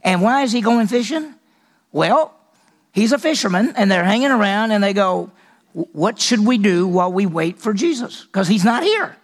And 0.04 0.22
why 0.22 0.44
is 0.44 0.52
he 0.52 0.62
going 0.62 0.88
fishing? 0.88 1.34
Well, 1.92 2.34
he's 2.92 3.12
a 3.12 3.18
fisherman 3.18 3.74
and 3.76 3.90
they're 3.90 4.04
hanging 4.04 4.32
around 4.32 4.72
and 4.72 4.84
they 4.84 4.94
go, 4.94 5.32
What 5.74 6.20
should 6.20 6.46
we 6.46 6.60
do 6.60 6.88
while 6.88 7.12
we 7.12 7.26
wait 7.26 7.58
for 7.60 7.74
Jesus? 7.74 8.24
Because 8.26 8.48
he's 8.48 8.64
not 8.64 8.84
here. 8.84 9.16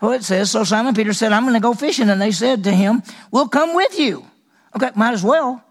Well, 0.00 0.12
it 0.12 0.22
says, 0.24 0.50
so 0.50 0.64
Simon 0.64 0.94
Peter 0.94 1.12
said, 1.12 1.32
I'm 1.32 1.42
going 1.42 1.54
to 1.54 1.60
go 1.60 1.74
fishing. 1.74 2.08
And 2.08 2.22
they 2.22 2.30
said 2.30 2.64
to 2.64 2.72
him, 2.72 3.02
We'll 3.30 3.48
come 3.48 3.74
with 3.74 3.98
you. 3.98 4.24
Okay, 4.74 4.90
might 4.94 5.12
as 5.12 5.24
well. 5.24 5.64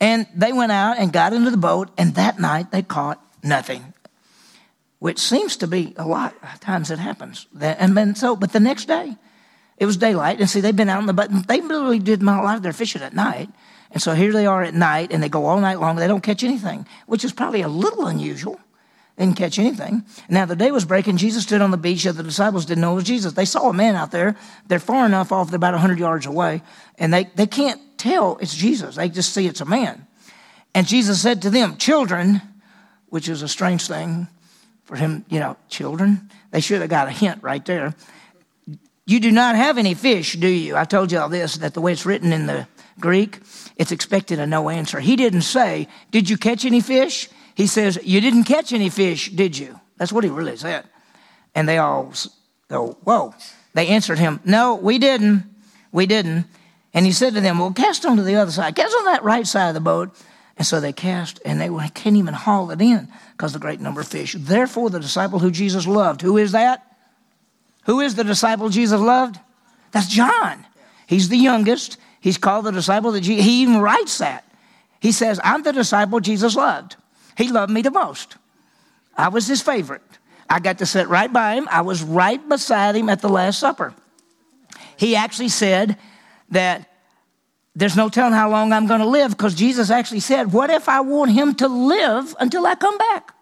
And 0.00 0.26
they 0.34 0.52
went 0.52 0.72
out 0.72 0.98
and 0.98 1.12
got 1.12 1.32
into 1.32 1.50
the 1.50 1.56
boat, 1.56 1.90
and 1.98 2.14
that 2.14 2.40
night 2.40 2.70
they 2.70 2.82
caught 2.82 3.22
nothing, 3.42 3.92
which 4.98 5.18
seems 5.18 5.58
to 5.58 5.66
be 5.66 5.94
a 5.96 6.06
lot 6.06 6.34
of 6.42 6.60
times 6.60 6.90
it 6.90 6.98
happens. 6.98 7.46
And 7.60 7.96
then 7.96 8.14
so, 8.14 8.34
but 8.34 8.52
the 8.52 8.60
next 8.60 8.86
day, 8.86 9.16
it 9.76 9.86
was 9.86 9.96
daylight, 9.96 10.40
and 10.40 10.48
see, 10.48 10.60
they've 10.60 10.76
been 10.76 10.88
out 10.88 11.00
in 11.00 11.06
the 11.06 11.12
boat. 11.12 11.30
They 11.48 11.60
literally 11.60 11.98
did 11.98 12.22
a 12.22 12.24
lot 12.24 12.56
of 12.56 12.62
their 12.62 12.72
fishing 12.72 13.02
at 13.02 13.14
night. 13.14 13.50
And 13.92 14.00
so 14.00 14.14
here 14.14 14.32
they 14.32 14.46
are 14.46 14.62
at 14.62 14.74
night, 14.74 15.12
and 15.12 15.22
they 15.22 15.28
go 15.28 15.46
all 15.46 15.60
night 15.60 15.80
long. 15.80 15.96
They 15.96 16.06
don't 16.06 16.22
catch 16.22 16.44
anything, 16.44 16.86
which 17.06 17.24
is 17.24 17.32
probably 17.32 17.62
a 17.62 17.68
little 17.68 18.06
unusual 18.06 18.60
They 19.16 19.24
didn't 19.24 19.36
catch 19.36 19.58
anything. 19.58 20.04
Now 20.28 20.46
the 20.46 20.54
day 20.54 20.70
was 20.70 20.84
breaking. 20.84 21.16
Jesus 21.16 21.42
stood 21.42 21.60
on 21.60 21.72
the 21.72 21.76
beach. 21.76 22.06
And 22.06 22.16
the 22.16 22.22
disciples 22.22 22.66
didn't 22.66 22.82
know 22.82 22.92
it 22.92 22.96
was 22.96 23.04
Jesus. 23.04 23.32
They 23.32 23.44
saw 23.44 23.68
a 23.68 23.72
man 23.72 23.96
out 23.96 24.12
there. 24.12 24.36
They're 24.68 24.78
far 24.78 25.06
enough 25.06 25.32
off, 25.32 25.50
they're 25.50 25.56
about 25.56 25.74
100 25.74 25.98
yards 25.98 26.26
away, 26.26 26.62
and 26.98 27.12
they, 27.12 27.24
they 27.34 27.46
can't 27.46 27.80
tell 28.00 28.38
it's 28.38 28.54
Jesus. 28.54 28.96
They 28.96 29.08
just 29.08 29.32
see 29.32 29.46
it's 29.46 29.60
a 29.60 29.64
man. 29.64 30.06
And 30.74 30.86
Jesus 30.86 31.20
said 31.20 31.42
to 31.42 31.50
them, 31.50 31.76
Children, 31.76 32.40
which 33.08 33.28
is 33.28 33.42
a 33.42 33.48
strange 33.48 33.86
thing 33.86 34.28
for 34.84 34.96
him, 34.96 35.24
you 35.28 35.38
know, 35.38 35.56
children. 35.68 36.30
They 36.50 36.60
should 36.60 36.80
have 36.80 36.90
got 36.90 37.08
a 37.08 37.12
hint 37.12 37.42
right 37.42 37.64
there. 37.64 37.94
You 39.06 39.20
do 39.20 39.32
not 39.32 39.56
have 39.56 39.78
any 39.78 39.94
fish, 39.94 40.34
do 40.34 40.48
you? 40.48 40.76
I 40.76 40.84
told 40.84 41.12
you 41.12 41.18
all 41.18 41.28
this, 41.28 41.56
that 41.56 41.74
the 41.74 41.80
way 41.80 41.92
it's 41.92 42.06
written 42.06 42.32
in 42.32 42.46
the 42.46 42.66
Greek, 42.98 43.40
it's 43.76 43.92
expected 43.92 44.38
a 44.38 44.46
no 44.46 44.68
answer. 44.68 45.00
He 45.00 45.16
didn't 45.16 45.42
say, 45.42 45.88
Did 46.10 46.30
you 46.30 46.36
catch 46.36 46.64
any 46.64 46.80
fish? 46.80 47.28
He 47.54 47.66
says, 47.66 47.98
You 48.02 48.20
didn't 48.20 48.44
catch 48.44 48.72
any 48.72 48.88
fish, 48.88 49.30
did 49.30 49.58
you? 49.58 49.78
That's 49.96 50.12
what 50.12 50.24
he 50.24 50.30
really 50.30 50.56
said. 50.56 50.84
And 51.54 51.68
they 51.68 51.78
all 51.78 52.12
go, 52.68 52.98
Whoa. 53.04 53.34
They 53.74 53.88
answered 53.88 54.18
him, 54.18 54.40
No, 54.44 54.76
we 54.76 54.98
didn't. 54.98 55.44
We 55.92 56.06
didn't. 56.06 56.46
And 56.92 57.06
he 57.06 57.12
said 57.12 57.34
to 57.34 57.40
them, 57.40 57.58
Well, 57.58 57.72
cast 57.72 58.04
on 58.04 58.16
to 58.16 58.22
the 58.22 58.36
other 58.36 58.50
side. 58.50 58.74
Cast 58.74 58.94
on 58.96 59.04
that 59.06 59.22
right 59.22 59.46
side 59.46 59.68
of 59.68 59.74
the 59.74 59.80
boat. 59.80 60.10
And 60.56 60.66
so 60.66 60.78
they 60.78 60.92
cast, 60.92 61.40
and 61.44 61.58
they 61.60 61.70
can't 61.94 62.16
even 62.16 62.34
haul 62.34 62.70
it 62.70 62.82
in 62.82 63.08
because 63.32 63.54
of 63.54 63.60
the 63.60 63.64
great 63.64 63.80
number 63.80 64.02
of 64.02 64.08
fish. 64.08 64.36
Therefore, 64.38 64.90
the 64.90 65.00
disciple 65.00 65.38
who 65.38 65.50
Jesus 65.50 65.86
loved, 65.86 66.20
who 66.20 66.36
is 66.36 66.52
that? 66.52 66.84
Who 67.86 68.00
is 68.00 68.14
the 68.14 68.24
disciple 68.24 68.68
Jesus 68.68 69.00
loved? 69.00 69.38
That's 69.92 70.08
John. 70.08 70.66
He's 71.06 71.30
the 71.30 71.38
youngest. 71.38 71.96
He's 72.20 72.36
called 72.36 72.66
the 72.66 72.72
disciple 72.72 73.12
that 73.12 73.22
Jesus, 73.22 73.44
he 73.44 73.62
even 73.62 73.78
writes 73.78 74.18
that. 74.18 74.44
He 75.00 75.12
says, 75.12 75.40
I'm 75.42 75.62
the 75.62 75.72
disciple 75.72 76.20
Jesus 76.20 76.54
loved. 76.54 76.96
He 77.38 77.48
loved 77.48 77.72
me 77.72 77.80
the 77.80 77.90
most. 77.90 78.36
I 79.16 79.28
was 79.28 79.46
his 79.46 79.62
favorite. 79.62 80.02
I 80.48 80.60
got 80.60 80.78
to 80.78 80.86
sit 80.86 81.08
right 81.08 81.32
by 81.32 81.54
him. 81.54 81.68
I 81.70 81.80
was 81.80 82.02
right 82.02 82.46
beside 82.48 82.96
him 82.96 83.08
at 83.08 83.22
the 83.22 83.28
Last 83.28 83.58
Supper. 83.60 83.94
He 84.96 85.16
actually 85.16 85.48
said 85.48 85.96
that 86.50 86.88
there's 87.74 87.96
no 87.96 88.08
telling 88.08 88.32
how 88.32 88.50
long 88.50 88.72
I'm 88.72 88.86
going 88.86 89.00
to 89.00 89.06
live 89.06 89.30
because 89.30 89.54
Jesus 89.54 89.90
actually 89.90 90.20
said, 90.20 90.52
What 90.52 90.70
if 90.70 90.88
I 90.88 91.00
want 91.00 91.30
him 91.30 91.54
to 91.56 91.68
live 91.68 92.34
until 92.40 92.66
I 92.66 92.74
come 92.74 92.98
back? 92.98 93.34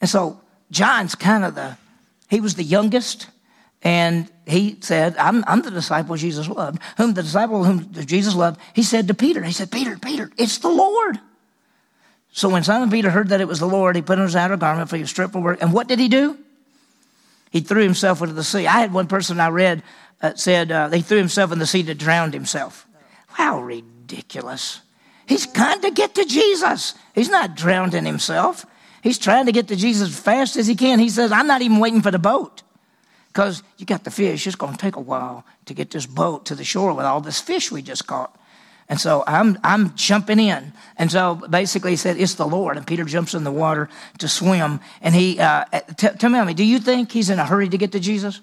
And 0.00 0.08
so 0.08 0.40
John's 0.70 1.14
kind 1.14 1.44
of 1.44 1.54
the, 1.54 1.76
he 2.28 2.40
was 2.40 2.54
the 2.54 2.62
youngest. 2.62 3.28
And 3.82 4.30
he 4.46 4.78
said, 4.80 5.16
I'm, 5.18 5.44
I'm 5.46 5.60
the 5.60 5.70
disciple 5.70 6.16
Jesus 6.16 6.48
loved. 6.48 6.80
Whom 6.96 7.12
the 7.14 7.22
disciple 7.22 7.64
whom 7.64 7.92
Jesus 7.92 8.34
loved, 8.34 8.60
he 8.74 8.82
said 8.82 9.08
to 9.08 9.14
Peter, 9.14 9.42
he 9.42 9.52
said, 9.52 9.70
Peter, 9.70 9.98
Peter, 9.98 10.30
it's 10.38 10.58
the 10.58 10.68
Lord. 10.68 11.18
So 12.32 12.48
when 12.48 12.64
Simon 12.64 12.90
Peter 12.90 13.10
heard 13.10 13.28
that 13.28 13.40
it 13.40 13.48
was 13.48 13.60
the 13.60 13.66
Lord, 13.66 13.94
he 13.94 14.02
put 14.02 14.18
on 14.18 14.24
his 14.24 14.36
outer 14.36 14.56
garment 14.56 14.88
for 14.88 14.96
his 14.96 15.10
strip 15.10 15.32
for 15.32 15.40
work. 15.40 15.60
And 15.60 15.72
what 15.72 15.86
did 15.86 15.98
he 15.98 16.08
do? 16.08 16.38
He 17.54 17.60
threw 17.60 17.84
himself 17.84 18.20
into 18.20 18.34
the 18.34 18.42
sea. 18.42 18.66
I 18.66 18.80
had 18.80 18.92
one 18.92 19.06
person 19.06 19.38
I 19.38 19.46
read 19.46 19.84
uh, 20.20 20.34
said 20.34 20.72
uh, 20.72 20.90
he 20.90 21.02
threw 21.02 21.18
himself 21.18 21.52
in 21.52 21.60
the 21.60 21.68
sea 21.68 21.84
to 21.84 21.94
drown 21.94 22.32
himself. 22.32 22.84
How 23.28 23.62
ridiculous. 23.62 24.80
He's 25.24 25.46
trying 25.46 25.80
to 25.82 25.92
get 25.92 26.16
to 26.16 26.24
Jesus. 26.24 26.94
He's 27.14 27.28
not 27.28 27.54
drowning 27.54 28.06
himself. 28.06 28.66
He's 29.04 29.18
trying 29.20 29.46
to 29.46 29.52
get 29.52 29.68
to 29.68 29.76
Jesus 29.76 30.08
as 30.08 30.18
fast 30.18 30.56
as 30.56 30.66
he 30.66 30.74
can. 30.74 30.98
He 30.98 31.08
says, 31.08 31.30
I'm 31.30 31.46
not 31.46 31.62
even 31.62 31.78
waiting 31.78 32.02
for 32.02 32.10
the 32.10 32.18
boat 32.18 32.64
because 33.28 33.62
you 33.78 33.86
got 33.86 34.02
the 34.02 34.10
fish. 34.10 34.48
It's 34.48 34.56
going 34.56 34.72
to 34.72 34.78
take 34.78 34.96
a 34.96 35.00
while 35.00 35.46
to 35.66 35.74
get 35.74 35.92
this 35.92 36.06
boat 36.06 36.46
to 36.46 36.56
the 36.56 36.64
shore 36.64 36.92
with 36.92 37.06
all 37.06 37.20
this 37.20 37.40
fish 37.40 37.70
we 37.70 37.82
just 37.82 38.08
caught. 38.08 38.36
And 38.88 39.00
so 39.00 39.24
I'm, 39.26 39.58
I'm 39.64 39.94
jumping 39.94 40.38
in. 40.38 40.72
And 40.96 41.10
so 41.10 41.36
basically 41.36 41.92
he 41.92 41.96
said, 41.96 42.18
It's 42.18 42.34
the 42.34 42.46
Lord. 42.46 42.76
And 42.76 42.86
Peter 42.86 43.04
jumps 43.04 43.34
in 43.34 43.44
the 43.44 43.52
water 43.52 43.88
to 44.18 44.28
swim. 44.28 44.80
And 45.00 45.14
he, 45.14 45.40
uh, 45.40 45.64
t- 45.96 46.08
tell 46.18 46.30
me, 46.30 46.54
do 46.54 46.64
you 46.64 46.78
think 46.78 47.10
he's 47.10 47.30
in 47.30 47.38
a 47.38 47.46
hurry 47.46 47.68
to 47.68 47.78
get 47.78 47.92
to 47.92 48.00
Jesus? 48.00 48.40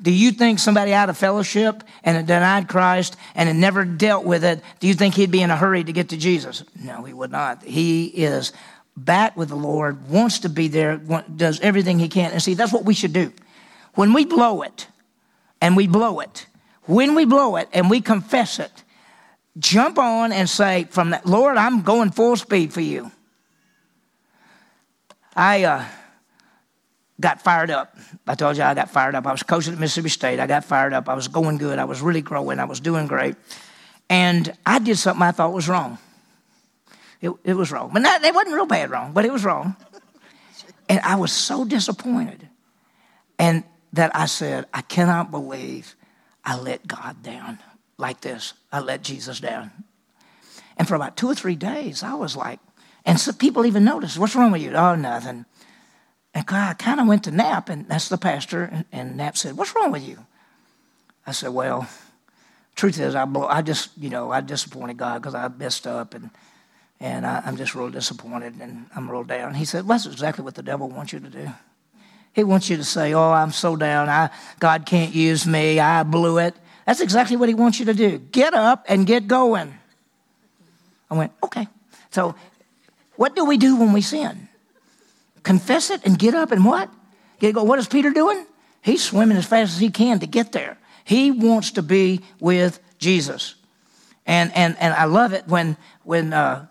Do 0.00 0.12
you 0.12 0.30
think 0.30 0.58
somebody 0.60 0.92
out 0.92 1.10
of 1.10 1.16
fellowship 1.16 1.82
and 2.04 2.16
had 2.16 2.26
denied 2.26 2.68
Christ 2.68 3.16
and 3.34 3.48
had 3.48 3.56
never 3.56 3.84
dealt 3.84 4.24
with 4.24 4.44
it, 4.44 4.62
do 4.78 4.86
you 4.86 4.94
think 4.94 5.14
he'd 5.14 5.32
be 5.32 5.42
in 5.42 5.50
a 5.50 5.56
hurry 5.56 5.82
to 5.82 5.92
get 5.92 6.10
to 6.10 6.16
Jesus? 6.16 6.62
No, 6.80 7.02
he 7.02 7.12
would 7.12 7.32
not. 7.32 7.64
He 7.64 8.06
is 8.06 8.52
back 8.96 9.36
with 9.36 9.48
the 9.48 9.56
Lord, 9.56 10.08
wants 10.08 10.40
to 10.40 10.48
be 10.48 10.68
there, 10.68 10.98
does 10.98 11.58
everything 11.60 11.98
he 11.98 12.08
can. 12.08 12.30
And 12.30 12.40
see, 12.40 12.54
that's 12.54 12.72
what 12.72 12.84
we 12.84 12.94
should 12.94 13.12
do. 13.12 13.32
When 13.94 14.12
we 14.12 14.24
blow 14.24 14.62
it, 14.62 14.86
and 15.60 15.76
we 15.76 15.86
blow 15.86 16.20
it, 16.20 16.46
when 16.84 17.14
we 17.14 17.24
blow 17.24 17.56
it 17.56 17.68
and 17.72 17.90
we 17.90 18.00
confess 18.00 18.58
it, 18.58 18.84
jump 19.58 19.98
on 19.98 20.32
and 20.32 20.48
say, 20.48 20.84
from 20.90 21.10
that, 21.10 21.26
Lord, 21.26 21.56
I'm 21.56 21.82
going 21.82 22.10
full 22.10 22.36
speed 22.36 22.72
for 22.72 22.80
you. 22.80 23.10
I 25.34 25.64
uh, 25.64 25.84
got 27.20 27.42
fired 27.42 27.70
up. 27.70 27.96
I 28.26 28.34
told 28.34 28.56
you 28.56 28.62
I 28.62 28.74
got 28.74 28.90
fired 28.90 29.14
up. 29.14 29.26
I 29.26 29.32
was 29.32 29.42
coaching 29.42 29.72
at 29.72 29.78
Mississippi 29.78 30.08
State. 30.08 30.40
I 30.40 30.46
got 30.46 30.64
fired 30.64 30.92
up. 30.92 31.08
I 31.08 31.14
was 31.14 31.28
going 31.28 31.58
good. 31.58 31.78
I 31.78 31.84
was 31.84 32.00
really 32.00 32.22
growing. 32.22 32.58
I 32.58 32.64
was 32.64 32.80
doing 32.80 33.06
great. 33.06 33.36
And 34.10 34.52
I 34.64 34.78
did 34.78 34.98
something 34.98 35.22
I 35.22 35.32
thought 35.32 35.52
was 35.52 35.68
wrong. 35.68 35.98
It, 37.20 37.32
it 37.44 37.54
was 37.54 37.70
wrong. 37.70 37.90
But 37.92 38.02
not, 38.02 38.24
it 38.24 38.34
wasn't 38.34 38.54
real 38.54 38.66
bad 38.66 38.90
wrong, 38.90 39.12
but 39.12 39.24
it 39.24 39.32
was 39.32 39.44
wrong. 39.44 39.76
And 40.88 41.00
I 41.00 41.16
was 41.16 41.32
so 41.32 41.64
disappointed. 41.64 42.48
And 43.38 43.64
that 43.92 44.14
I 44.14 44.26
said, 44.26 44.66
I 44.72 44.82
cannot 44.82 45.30
believe 45.30 45.96
I 46.44 46.58
let 46.58 46.86
God 46.86 47.22
down 47.22 47.58
like 47.98 48.20
this. 48.20 48.54
I 48.72 48.80
let 48.80 49.02
Jesus 49.02 49.40
down. 49.40 49.70
And 50.76 50.86
for 50.86 50.94
about 50.94 51.16
two 51.16 51.28
or 51.28 51.34
three 51.34 51.56
days, 51.56 52.02
I 52.02 52.14
was 52.14 52.36
like, 52.36 52.60
And 53.04 53.18
so 53.18 53.32
people 53.32 53.66
even 53.66 53.84
noticed, 53.84 54.18
what's 54.18 54.36
wrong 54.36 54.52
with 54.52 54.62
you? 54.62 54.72
Oh, 54.72 54.94
nothing. 54.94 55.44
And 56.34 56.44
I 56.48 56.74
kind 56.74 57.00
of 57.00 57.08
went 57.08 57.24
to 57.24 57.30
Nap, 57.30 57.68
and 57.68 57.88
that's 57.88 58.08
the 58.08 58.18
pastor. 58.18 58.64
And, 58.64 58.84
and 58.92 59.16
Nap 59.16 59.36
said, 59.36 59.56
What's 59.56 59.74
wrong 59.74 59.90
with 59.90 60.06
you? 60.06 60.24
I 61.26 61.32
said, 61.32 61.50
Well, 61.50 61.88
truth 62.76 63.00
is, 63.00 63.14
I, 63.14 63.24
I 63.24 63.62
just, 63.62 63.90
you 63.98 64.08
know, 64.08 64.30
I 64.30 64.40
disappointed 64.40 64.96
God 64.96 65.20
because 65.20 65.34
I 65.34 65.48
messed 65.48 65.86
up 65.86 66.14
and, 66.14 66.30
and 67.00 67.26
I, 67.26 67.42
am 67.44 67.56
just 67.56 67.74
real 67.74 67.90
disappointed 67.90 68.54
and 68.60 68.86
I'm 68.94 69.10
real 69.10 69.24
down. 69.24 69.54
He 69.54 69.64
said, 69.64 69.88
well, 69.88 69.98
That's 69.98 70.06
exactly 70.06 70.44
what 70.44 70.54
the 70.54 70.62
devil 70.62 70.88
wants 70.88 71.12
you 71.12 71.18
to 71.20 71.28
do. 71.28 71.50
He 72.34 72.44
wants 72.44 72.70
you 72.70 72.76
to 72.76 72.84
say, 72.84 73.14
Oh, 73.14 73.32
I'm 73.32 73.50
so 73.50 73.74
down. 73.74 74.08
I, 74.08 74.30
God 74.60 74.86
can't 74.86 75.12
use 75.12 75.44
me. 75.44 75.80
I 75.80 76.04
blew 76.04 76.38
it. 76.38 76.54
That's 76.88 77.00
exactly 77.00 77.36
what 77.36 77.48
he 77.48 77.54
wants 77.54 77.78
you 77.78 77.84
to 77.84 77.94
do. 77.94 78.16
Get 78.16 78.54
up 78.54 78.86
and 78.88 79.06
get 79.06 79.28
going. 79.28 79.74
I 81.10 81.14
went, 81.14 81.32
Okay. 81.44 81.68
So, 82.10 82.34
what 83.16 83.36
do 83.36 83.44
we 83.44 83.58
do 83.58 83.76
when 83.76 83.92
we 83.92 84.00
sin? 84.00 84.48
confess 85.48 85.88
it 85.88 86.04
and 86.04 86.18
get 86.18 86.34
up 86.34 86.52
and 86.52 86.62
what? 86.62 86.90
Get 87.40 87.54
go. 87.54 87.64
What 87.64 87.78
is 87.78 87.88
Peter 87.88 88.10
doing? 88.10 88.44
He's 88.82 89.02
swimming 89.02 89.38
as 89.38 89.46
fast 89.46 89.72
as 89.72 89.80
he 89.80 89.88
can 89.88 90.20
to 90.20 90.26
get 90.26 90.52
there. 90.52 90.76
He 91.04 91.30
wants 91.30 91.72
to 91.72 91.82
be 91.82 92.20
with 92.38 92.78
Jesus. 92.98 93.54
And 94.26 94.52
and 94.54 94.76
and 94.78 94.92
I 94.92 95.04
love 95.06 95.32
it 95.32 95.48
when 95.48 95.78
when 96.04 96.34
uh, 96.34 96.66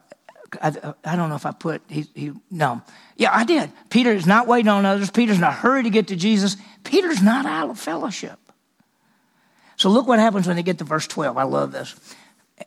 I, 0.62 0.94
I 1.04 1.16
don't 1.16 1.30
know 1.30 1.36
if 1.36 1.48
I 1.48 1.52
put 1.52 1.82
he, 1.90 2.06
he 2.14 2.32
no 2.52 2.84
yeah 3.16 3.32
I 3.34 3.46
did. 3.46 3.72
Peter 3.90 4.12
is 4.12 4.28
not 4.28 4.46
waiting 4.46 4.70
on 4.70 4.86
others. 4.86 5.10
Peter's 5.10 5.38
in 5.38 5.44
a 5.44 5.52
hurry 5.52 5.82
to 5.82 5.90
get 5.90 6.10
to 6.10 6.16
Jesus. 6.16 6.56
Peter's 6.84 7.24
not 7.24 7.48
out 7.48 7.72
of 7.72 7.80
fellowship. 7.80 8.38
So 9.78 9.90
look 9.90 10.08
what 10.08 10.20
happens 10.20 10.48
when 10.48 10.56
they 10.56 10.63
get 10.63 10.78
to 10.80 10.84
verse 10.84 11.08
twelve. 11.08 11.38
I 11.38 11.44
love 11.44 11.72
this. 11.72 11.96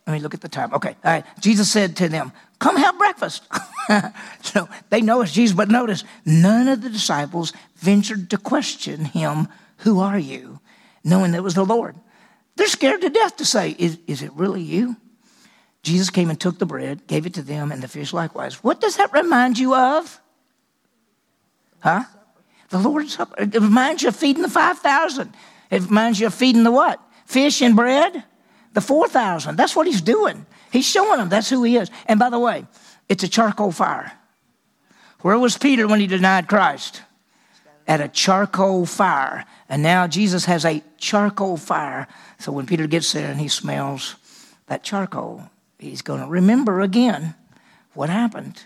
Let 0.06 0.14
me 0.14 0.20
look 0.20 0.34
at 0.34 0.40
the 0.40 0.48
time. 0.48 0.72
Okay, 0.72 0.96
all 1.04 1.12
right. 1.12 1.24
Jesus 1.40 1.70
said 1.70 1.96
to 1.96 2.08
them, 2.08 2.32
Come 2.58 2.76
have 2.76 2.96
breakfast. 2.96 3.42
so 4.42 4.68
they 4.88 5.00
know 5.00 5.20
it's 5.20 5.32
Jesus, 5.32 5.54
but 5.54 5.68
notice 5.68 6.04
none 6.24 6.68
of 6.68 6.80
the 6.80 6.88
disciples 6.88 7.52
ventured 7.76 8.30
to 8.30 8.38
question 8.38 9.04
him, 9.04 9.48
Who 9.78 10.00
are 10.00 10.18
you? 10.18 10.60
knowing 11.04 11.32
that 11.32 11.38
it 11.38 11.42
was 11.42 11.54
the 11.54 11.64
Lord. 11.64 11.96
They're 12.56 12.66
scared 12.66 13.00
to 13.02 13.10
death 13.10 13.36
to 13.36 13.44
say, 13.44 13.74
Is, 13.78 13.98
is 14.06 14.22
it 14.22 14.32
really 14.34 14.62
you? 14.62 14.96
Jesus 15.82 16.10
came 16.10 16.28
and 16.28 16.38
took 16.38 16.58
the 16.58 16.66
bread, 16.66 17.06
gave 17.06 17.24
it 17.24 17.34
to 17.34 17.42
them, 17.42 17.72
and 17.72 17.82
the 17.82 17.88
fish 17.88 18.12
likewise. 18.12 18.62
What 18.62 18.80
does 18.80 18.96
that 18.96 19.12
remind 19.12 19.58
you 19.58 19.74
of? 19.74 20.20
Huh? 21.80 22.04
The 22.68 22.78
Lord's 22.78 23.14
Supper. 23.14 23.42
It 23.42 23.54
reminds 23.54 24.02
you 24.02 24.08
of 24.08 24.16
feeding 24.16 24.42
the 24.42 24.50
5,000. 24.50 25.32
It 25.70 25.82
reminds 25.82 26.20
you 26.20 26.26
of 26.26 26.34
feeding 26.34 26.64
the 26.64 26.72
what? 26.72 27.00
Fish 27.26 27.62
and 27.62 27.76
bread? 27.76 28.24
The 28.72 28.80
4,000. 28.80 29.56
That's 29.56 29.74
what 29.74 29.86
he's 29.86 30.00
doing. 30.00 30.46
He's 30.72 30.86
showing 30.86 31.18
them 31.18 31.28
that's 31.28 31.48
who 31.48 31.62
he 31.64 31.76
is. 31.76 31.90
And 32.06 32.18
by 32.18 32.30
the 32.30 32.38
way, 32.38 32.66
it's 33.08 33.24
a 33.24 33.28
charcoal 33.28 33.72
fire. 33.72 34.12
Where 35.20 35.38
was 35.38 35.58
Peter 35.58 35.86
when 35.86 36.00
he 36.00 36.06
denied 36.06 36.48
Christ? 36.48 37.02
At 37.86 38.00
a 38.00 38.08
charcoal 38.08 38.86
fire. 38.86 39.44
And 39.68 39.82
now 39.82 40.06
Jesus 40.06 40.44
has 40.44 40.64
a 40.64 40.82
charcoal 40.98 41.56
fire. 41.56 42.06
So 42.38 42.52
when 42.52 42.66
Peter 42.66 42.86
gets 42.86 43.12
there 43.12 43.30
and 43.30 43.40
he 43.40 43.48
smells 43.48 44.16
that 44.66 44.82
charcoal, 44.82 45.50
he's 45.78 46.02
going 46.02 46.20
to 46.20 46.26
remember 46.26 46.80
again 46.80 47.34
what 47.94 48.08
happened. 48.08 48.62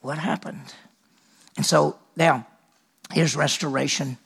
What 0.00 0.18
happened. 0.18 0.72
And 1.56 1.66
so 1.66 1.98
now, 2.16 2.46
here's 3.12 3.34
restoration. 3.34 4.18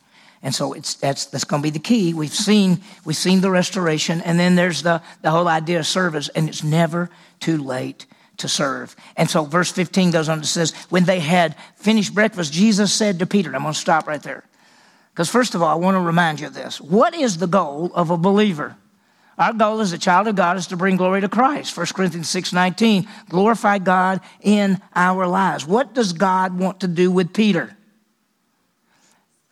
And 0.43 0.55
so 0.55 0.73
it's, 0.73 0.95
that's, 0.95 1.27
that's 1.27 1.45
going 1.45 1.63
to 1.63 1.67
be 1.67 1.71
the 1.71 1.79
key. 1.79 2.15
We've 2.15 2.33
seen, 2.33 2.81
we've 3.05 3.17
seen 3.17 3.43
the 3.43 3.51
restoration, 3.51 4.23
and 4.23 4.39
then 4.39 4.55
there's 4.55 4.83
the, 4.83 5.03
the 5.21 5.31
whole 5.31 5.49
idea 5.49 5.81
of 5.81 5.87
service, 5.87 6.29
and 6.31 6.49
it's 6.49 6.65
never 6.65 7.11
too 7.41 7.59
late 7.59 8.07
to 8.39 8.49
serve. 8.49 8.97
And 9.17 9.29
so 9.29 9.45
verse 9.45 9.71
15 9.71 10.13
goes 10.13 10.29
on 10.29 10.39
and 10.39 10.47
says, 10.47 10.73
When 10.89 11.05
they 11.05 11.21
had 11.21 11.57
finished 11.77 12.15
breakfast, 12.15 12.53
Jesus 12.53 12.93
said 12.93 13.19
to 13.19 13.27
Peter, 13.27 13.55
I'm 13.55 13.63
going 13.63 13.75
to 13.75 13.79
stop 13.79 14.07
right 14.07 14.23
there. 14.23 14.45
Because 15.13 15.29
first 15.29 15.55
of 15.55 15.63
all, 15.63 15.69
I 15.69 15.75
want 15.75 15.97
to 15.97 16.01
remind 16.01 16.41
you 16.41 16.47
of 16.47 16.55
this. 16.55 16.81
What 16.81 17.15
is 17.15 17.37
the 17.37 17.47
goal 17.47 17.91
of 17.95 18.11
a 18.11 18.17
believer? 18.17 18.77
Our 19.37 19.53
goal 19.53 19.81
as 19.81 19.93
a 19.93 19.99
child 19.99 20.29
of 20.29 20.37
God 20.37 20.59
is 20.59 20.67
to 20.69 20.77
bring 20.77 20.97
glory 20.97 21.23
to 21.23 21.29
Christ. 21.29 21.75
1 21.75 21.87
Corinthians 21.95 22.29
6:19, 22.29 23.09
glorify 23.29 23.79
God 23.79 24.21
in 24.43 24.81
our 24.95 25.27
lives. 25.27 25.67
What 25.67 25.95
does 25.95 26.13
God 26.13 26.59
want 26.59 26.81
to 26.81 26.89
do 26.89 27.11
with 27.11 27.33
Peter? 27.33 27.77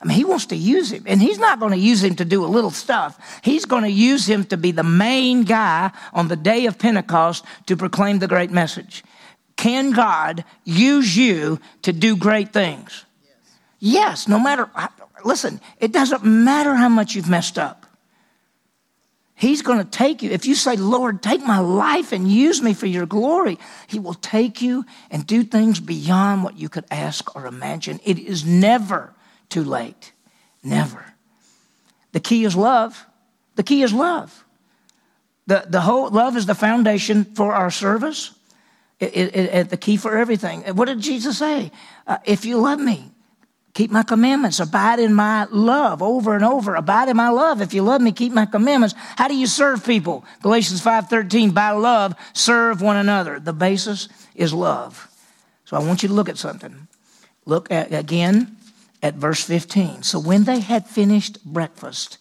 I 0.00 0.04
mean, 0.04 0.16
he 0.16 0.24
wants 0.24 0.46
to 0.46 0.56
use 0.56 0.92
him, 0.92 1.02
and 1.06 1.20
he's 1.20 1.38
not 1.38 1.58
going 1.58 1.72
to 1.72 1.78
use 1.78 2.04
him 2.04 2.14
to 2.16 2.24
do 2.24 2.44
a 2.44 2.46
little 2.46 2.70
stuff. 2.70 3.40
He's 3.42 3.64
going 3.64 3.82
to 3.82 3.90
use 3.90 4.28
him 4.28 4.44
to 4.44 4.56
be 4.56 4.70
the 4.70 4.84
main 4.84 5.42
guy 5.42 5.90
on 6.12 6.28
the 6.28 6.36
day 6.36 6.66
of 6.66 6.78
Pentecost 6.78 7.44
to 7.66 7.76
proclaim 7.76 8.20
the 8.20 8.28
great 8.28 8.52
message. 8.52 9.02
Can 9.56 9.90
God 9.90 10.44
use 10.64 11.16
you 11.16 11.58
to 11.82 11.92
do 11.92 12.16
great 12.16 12.52
things? 12.52 13.04
Yes, 13.24 13.34
yes 13.80 14.28
no 14.28 14.38
matter, 14.38 14.70
listen, 15.24 15.60
it 15.80 15.92
doesn't 15.92 16.24
matter 16.24 16.74
how 16.76 16.88
much 16.88 17.16
you've 17.16 17.28
messed 17.28 17.58
up. 17.58 17.84
He's 19.34 19.62
going 19.62 19.78
to 19.78 19.84
take 19.84 20.22
you. 20.22 20.30
If 20.30 20.46
you 20.46 20.54
say, 20.54 20.76
Lord, 20.76 21.22
take 21.22 21.44
my 21.44 21.58
life 21.58 22.12
and 22.12 22.28
use 22.28 22.60
me 22.60 22.74
for 22.74 22.86
your 22.86 23.06
glory, 23.06 23.58
He 23.86 23.98
will 24.00 24.14
take 24.14 24.62
you 24.62 24.84
and 25.10 25.24
do 25.24 25.44
things 25.44 25.78
beyond 25.78 26.42
what 26.42 26.58
you 26.58 26.68
could 26.68 26.84
ask 26.90 27.34
or 27.36 27.46
imagine. 27.46 28.00
It 28.04 28.18
is 28.18 28.44
never 28.44 29.14
too 29.48 29.64
late. 29.64 30.12
Never. 30.62 31.04
The 32.12 32.20
key 32.20 32.44
is 32.44 32.56
love. 32.56 33.06
The 33.56 33.62
key 33.62 33.82
is 33.82 33.92
love. 33.92 34.44
The, 35.46 35.64
the 35.66 35.80
whole 35.80 36.10
love 36.10 36.36
is 36.36 36.46
the 36.46 36.54
foundation 36.54 37.24
for 37.24 37.54
our 37.54 37.70
service. 37.70 38.32
It, 39.00 39.16
it, 39.16 39.34
it, 39.36 39.70
the 39.70 39.76
key 39.76 39.96
for 39.96 40.16
everything. 40.18 40.62
What 40.74 40.86
did 40.86 41.00
Jesus 41.00 41.38
say? 41.38 41.72
Uh, 42.06 42.18
if 42.24 42.44
you 42.44 42.58
love 42.58 42.80
me, 42.80 43.10
keep 43.72 43.90
my 43.90 44.02
commandments. 44.02 44.60
Abide 44.60 44.98
in 44.98 45.14
my 45.14 45.46
love 45.50 46.02
over 46.02 46.34
and 46.34 46.44
over. 46.44 46.74
Abide 46.74 47.08
in 47.08 47.16
my 47.16 47.30
love. 47.30 47.62
If 47.62 47.72
you 47.72 47.82
love 47.82 48.02
me, 48.02 48.12
keep 48.12 48.32
my 48.32 48.44
commandments. 48.44 48.94
How 49.16 49.28
do 49.28 49.36
you 49.36 49.46
serve 49.46 49.86
people? 49.86 50.24
Galatians 50.42 50.82
5:13. 50.82 51.54
By 51.54 51.70
love, 51.70 52.14
serve 52.34 52.82
one 52.82 52.96
another. 52.96 53.40
The 53.40 53.52
basis 53.52 54.08
is 54.34 54.52
love. 54.52 55.08
So 55.64 55.76
I 55.76 55.80
want 55.80 56.02
you 56.02 56.08
to 56.08 56.14
look 56.14 56.28
at 56.28 56.36
something. 56.36 56.88
Look 57.46 57.70
at 57.70 57.92
again 57.94 58.57
at 59.02 59.14
verse 59.14 59.44
15. 59.44 60.02
So 60.02 60.18
when 60.18 60.44
they 60.44 60.60
had 60.60 60.86
finished 60.86 61.44
breakfast, 61.44 62.18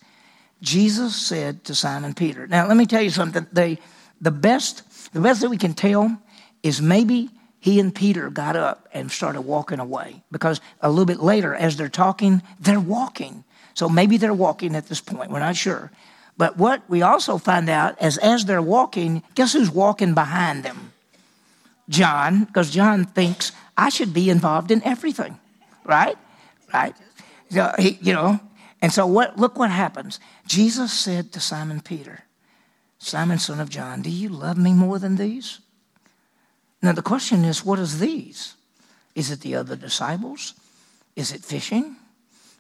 Jesus 0.62 1.16
said 1.16 1.64
to 1.66 1.76
Simon 1.76 2.14
Peter. 2.14 2.48
Now 2.48 2.68
let 2.68 2.78
me 2.78 2.86
tell 2.86 3.02
you 3.02 3.10
something. 3.10 3.48
They, 3.52 3.80
the 4.22 4.32
best, 4.32 5.14
the 5.14 5.22
best 5.22 5.42
that 5.42 5.50
we 5.50 5.58
can 5.58 5.74
tell 5.74 6.18
is 6.64 6.82
maybe 6.82 7.30
he 7.60 7.80
and 7.80 7.94
Peter 7.94 8.30
got 8.30 8.56
up 8.56 8.88
and 8.94 9.12
started 9.12 9.42
walking 9.42 9.80
away 9.80 10.24
because 10.32 10.62
a 10.82 10.90
little 10.90 11.06
bit 11.06 11.20
later, 11.20 11.54
as 11.54 11.78
they're 11.78 11.90
talking, 11.90 12.42
they're 12.60 12.80
walking. 12.80 13.44
So 13.74 13.90
maybe 13.90 14.18
they're 14.18 14.34
walking 14.34 14.76
at 14.76 14.88
this 14.88 15.02
point. 15.02 15.32
We're 15.32 15.40
not 15.40 15.56
sure. 15.56 15.92
But 16.38 16.58
what 16.58 16.84
we 16.88 17.02
also 17.02 17.38
find 17.38 17.70
out 17.70 18.02
is 18.02 18.18
as 18.20 18.46
they're 18.46 18.62
walking, 18.62 19.24
guess 19.36 19.54
who's 19.54 19.72
walking 19.72 20.14
behind 20.14 20.64
them? 20.64 20.94
John, 21.90 22.44
because 22.44 22.70
John 22.70 23.06
thinks 23.06 23.52
I 23.76 23.90
should 23.90 24.14
be 24.14 24.30
involved 24.30 24.72
in 24.72 24.84
everything, 24.84 25.40
right? 25.84 26.18
Right? 26.74 26.96
So 27.50 27.74
he, 27.78 27.98
you 28.02 28.14
know, 28.14 28.40
and 28.82 28.92
so 28.92 29.06
what? 29.06 29.38
Look 29.38 29.58
what 29.58 29.72
happens. 29.72 30.20
Jesus 30.48 30.94
said 30.94 31.32
to 31.34 31.40
Simon 31.40 31.82
Peter, 31.82 32.24
Simon, 33.00 33.40
son 33.40 33.60
of 33.60 33.70
John, 33.70 34.02
do 34.02 34.10
you 34.10 34.30
love 34.30 34.58
me 34.58 34.74
more 34.74 35.00
than 35.00 35.16
these? 35.16 35.60
Now 36.82 36.92
the 36.92 37.02
question 37.02 37.44
is, 37.46 37.66
what 37.66 37.80
is 37.80 38.00
these? 38.00 38.56
Is 39.16 39.32
it 39.32 39.42
the 39.42 39.56
other 39.56 39.76
disciples? 39.76 40.54
Is 41.16 41.32
it 41.32 41.44
fishing? 41.44 41.96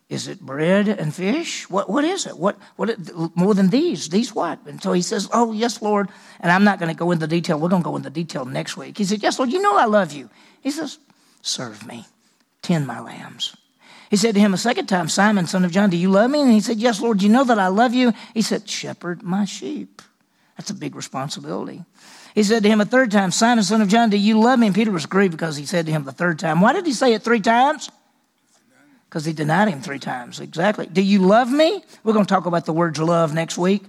Is 0.09 0.27
it 0.27 0.39
bread 0.39 0.87
and 0.87 1.13
fish? 1.13 1.69
What, 1.69 1.89
what 1.89 2.05
is 2.05 2.25
it? 2.25 2.37
What, 2.37 2.57
what, 2.77 2.97
more 3.35 3.53
than 3.53 3.69
these? 3.69 4.09
These 4.09 4.33
what? 4.33 4.59
And 4.65 4.81
so 4.81 4.93
he 4.93 5.01
says, 5.01 5.27
Oh, 5.33 5.51
yes, 5.51 5.81
Lord. 5.81 6.07
And 6.39 6.51
I'm 6.51 6.63
not 6.63 6.79
going 6.79 6.89
to 6.89 6.97
go 6.97 7.11
into 7.11 7.27
detail. 7.27 7.59
We're 7.59 7.69
going 7.69 7.83
to 7.83 7.89
go 7.89 7.97
into 7.97 8.09
detail 8.09 8.45
next 8.45 8.77
week. 8.77 8.97
He 8.97 9.03
said, 9.03 9.21
Yes, 9.21 9.37
Lord, 9.37 9.51
you 9.51 9.61
know 9.61 9.77
I 9.77 9.85
love 9.85 10.13
you. 10.13 10.29
He 10.61 10.71
says, 10.71 10.97
Serve 11.41 11.85
me, 11.85 12.05
tend 12.61 12.87
my 12.87 13.01
lambs. 13.01 13.55
He 14.09 14.15
said 14.15 14.35
to 14.35 14.39
him 14.39 14.53
a 14.53 14.57
second 14.57 14.87
time, 14.87 15.09
Simon, 15.09 15.47
son 15.47 15.65
of 15.65 15.71
John, 15.71 15.89
do 15.89 15.97
you 15.97 16.09
love 16.09 16.31
me? 16.31 16.41
And 16.41 16.51
he 16.51 16.61
said, 16.61 16.77
Yes, 16.77 17.01
Lord, 17.01 17.21
you 17.21 17.29
know 17.29 17.43
that 17.43 17.59
I 17.59 17.67
love 17.67 17.93
you. 17.93 18.13
He 18.33 18.41
said, 18.41 18.69
Shepherd 18.69 19.21
my 19.21 19.45
sheep. 19.45 20.01
That's 20.57 20.69
a 20.69 20.73
big 20.73 20.95
responsibility. 20.95 21.83
He 22.33 22.43
said 22.43 22.63
to 22.63 22.69
him 22.69 22.81
a 22.81 22.85
third 22.85 23.11
time, 23.11 23.31
Simon, 23.31 23.63
son 23.63 23.81
of 23.81 23.89
John, 23.89 24.09
do 24.09 24.17
you 24.17 24.39
love 24.39 24.59
me? 24.59 24.67
And 24.67 24.75
Peter 24.75 24.91
was 24.91 25.05
grieved 25.05 25.31
because 25.31 25.57
he 25.57 25.65
said 25.65 25.85
to 25.87 25.91
him 25.91 26.03
the 26.03 26.11
third 26.11 26.39
time. 26.39 26.61
Why 26.61 26.73
did 26.73 26.85
he 26.85 26.93
say 26.93 27.13
it 27.13 27.23
three 27.23 27.39
times? 27.39 27.89
Because 29.09 29.25
he 29.25 29.33
denied 29.33 29.69
him 29.69 29.81
three 29.81 29.99
times. 29.99 30.39
Exactly. 30.39 30.85
Do 30.85 31.01
you 31.01 31.19
love 31.19 31.51
me? 31.51 31.83
We're 32.03 32.13
going 32.13 32.25
to 32.25 32.33
talk 32.33 32.45
about 32.45 32.65
the 32.65 32.73
words 32.73 32.99
love 32.99 33.33
next 33.33 33.57
week. 33.57 33.83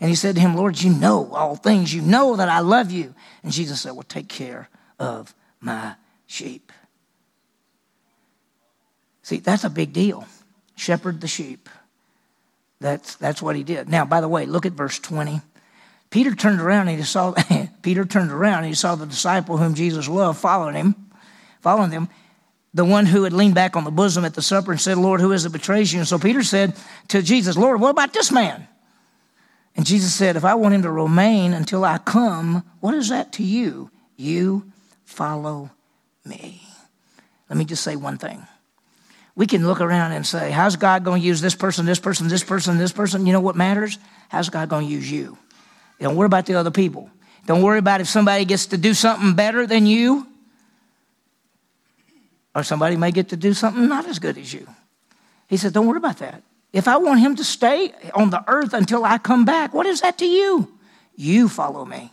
And 0.00 0.08
he 0.08 0.16
said 0.16 0.34
to 0.36 0.40
him, 0.40 0.56
Lord, 0.56 0.80
you 0.80 0.90
know 0.90 1.32
all 1.32 1.54
things. 1.54 1.92
You 1.94 2.00
know 2.00 2.36
that 2.36 2.48
I 2.48 2.60
love 2.60 2.90
you. 2.90 3.14
And 3.42 3.52
Jesus 3.52 3.80
said, 3.80 3.92
Well, 3.92 4.04
take 4.04 4.28
care 4.28 4.68
of 4.98 5.34
my 5.60 5.94
sheep. 6.26 6.72
See, 9.22 9.38
that's 9.38 9.64
a 9.64 9.70
big 9.70 9.92
deal. 9.92 10.26
Shepherd 10.76 11.20
the 11.20 11.28
sheep. 11.28 11.68
That's, 12.80 13.14
that's 13.14 13.40
what 13.40 13.54
he 13.54 13.62
did. 13.62 13.88
Now, 13.88 14.04
by 14.04 14.20
the 14.20 14.28
way, 14.28 14.46
look 14.46 14.66
at 14.66 14.72
verse 14.72 14.98
20. 14.98 15.40
Peter 16.10 16.34
turned 16.34 16.60
around 16.60 16.88
and 16.88 16.98
he 16.98 17.04
saw, 17.04 17.34
Peter 17.82 18.04
turned 18.04 18.32
around 18.32 18.58
and 18.58 18.66
he 18.66 18.74
saw 18.74 18.96
the 18.96 19.06
disciple 19.06 19.56
whom 19.56 19.74
Jesus 19.74 20.08
loved 20.08 20.40
following 20.40 20.74
him, 20.74 20.94
following 21.60 21.90
them, 21.90 22.08
the 22.74 22.84
one 22.84 23.06
who 23.06 23.22
had 23.22 23.32
leaned 23.32 23.54
back 23.54 23.76
on 23.76 23.84
the 23.84 23.90
bosom 23.90 24.24
at 24.24 24.34
the 24.34 24.42
supper 24.42 24.72
and 24.72 24.80
said, 24.80 24.98
Lord, 24.98 25.20
who 25.20 25.32
is 25.32 25.44
it 25.44 25.52
betrays 25.52 25.92
you? 25.92 26.00
And 26.00 26.08
so 26.08 26.18
Peter 26.18 26.42
said 26.42 26.74
to 27.08 27.22
Jesus, 27.22 27.56
Lord, 27.56 27.80
what 27.80 27.90
about 27.90 28.12
this 28.12 28.32
man? 28.32 28.66
And 29.76 29.86
Jesus 29.86 30.14
said, 30.14 30.36
If 30.36 30.44
I 30.44 30.54
want 30.54 30.74
him 30.74 30.82
to 30.82 30.90
remain 30.90 31.52
until 31.52 31.84
I 31.84 31.98
come, 31.98 32.64
what 32.80 32.94
is 32.94 33.08
that 33.08 33.32
to 33.34 33.42
you? 33.42 33.90
You 34.16 34.70
follow 35.04 35.70
me. 36.24 36.62
Let 37.48 37.58
me 37.58 37.64
just 37.64 37.82
say 37.82 37.96
one 37.96 38.18
thing. 38.18 38.46
We 39.34 39.46
can 39.46 39.66
look 39.66 39.80
around 39.80 40.12
and 40.12 40.26
say, 40.26 40.50
How's 40.50 40.76
God 40.76 41.04
going 41.04 41.20
to 41.20 41.26
use 41.26 41.40
this 41.40 41.54
person, 41.54 41.86
this 41.86 41.98
person, 41.98 42.28
this 42.28 42.44
person, 42.44 42.78
this 42.78 42.92
person? 42.92 43.26
You 43.26 43.32
know 43.32 43.40
what 43.40 43.56
matters? 43.56 43.98
How's 44.28 44.50
God 44.50 44.68
going 44.68 44.86
to 44.86 44.92
use 44.92 45.10
you? 45.10 45.38
Don't 46.00 46.16
worry 46.16 46.26
about 46.26 46.46
the 46.46 46.54
other 46.54 46.70
people. 46.70 47.10
Don't 47.46 47.62
worry 47.62 47.78
about 47.78 48.00
if 48.00 48.08
somebody 48.08 48.44
gets 48.44 48.66
to 48.66 48.76
do 48.76 48.94
something 48.94 49.34
better 49.34 49.66
than 49.66 49.86
you, 49.86 50.26
or 52.54 52.62
somebody 52.62 52.96
may 52.96 53.10
get 53.10 53.30
to 53.30 53.36
do 53.36 53.54
something 53.54 53.88
not 53.88 54.06
as 54.06 54.18
good 54.18 54.36
as 54.36 54.52
you. 54.52 54.66
He 55.48 55.56
said, 55.56 55.72
Don't 55.72 55.86
worry 55.86 55.98
about 55.98 56.18
that. 56.18 56.42
If 56.72 56.88
I 56.88 56.96
want 56.96 57.20
him 57.20 57.36
to 57.36 57.44
stay 57.44 57.92
on 58.14 58.30
the 58.30 58.42
earth 58.46 58.72
until 58.72 59.04
I 59.04 59.18
come 59.18 59.44
back, 59.44 59.74
what 59.74 59.86
is 59.86 60.00
that 60.00 60.18
to 60.18 60.26
you? 60.26 60.78
You 61.16 61.48
follow 61.48 61.84
me. 61.84 62.10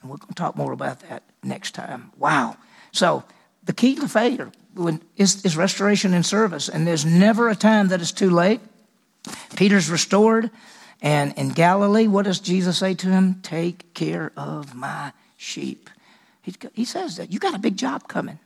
And 0.00 0.10
we're 0.10 0.18
going 0.18 0.28
to 0.28 0.34
talk 0.34 0.56
more 0.56 0.72
about 0.72 1.00
that 1.00 1.24
next 1.42 1.72
time. 1.72 2.12
Wow. 2.16 2.56
So, 2.92 3.24
the 3.64 3.72
key 3.72 3.96
to 3.96 4.08
failure 4.08 4.52
is, 5.16 5.44
is 5.44 5.56
restoration 5.56 6.14
and 6.14 6.24
service, 6.24 6.68
and 6.68 6.86
there's 6.86 7.04
never 7.04 7.48
a 7.48 7.56
time 7.56 7.88
that 7.88 8.00
it's 8.00 8.12
too 8.12 8.30
late. 8.30 8.60
Peter's 9.56 9.90
restored, 9.90 10.50
and 11.02 11.34
in 11.34 11.50
Galilee, 11.50 12.06
what 12.06 12.24
does 12.24 12.40
Jesus 12.40 12.78
say 12.78 12.94
to 12.94 13.08
him? 13.08 13.40
Take 13.42 13.94
care 13.94 14.32
of 14.36 14.74
my 14.74 15.12
sheep. 15.36 15.90
He, 16.42 16.54
he 16.74 16.84
says 16.84 17.16
that. 17.16 17.32
You 17.32 17.38
got 17.38 17.54
a 17.54 17.58
big 17.58 17.76
job 17.76 18.08
coming. 18.08 18.38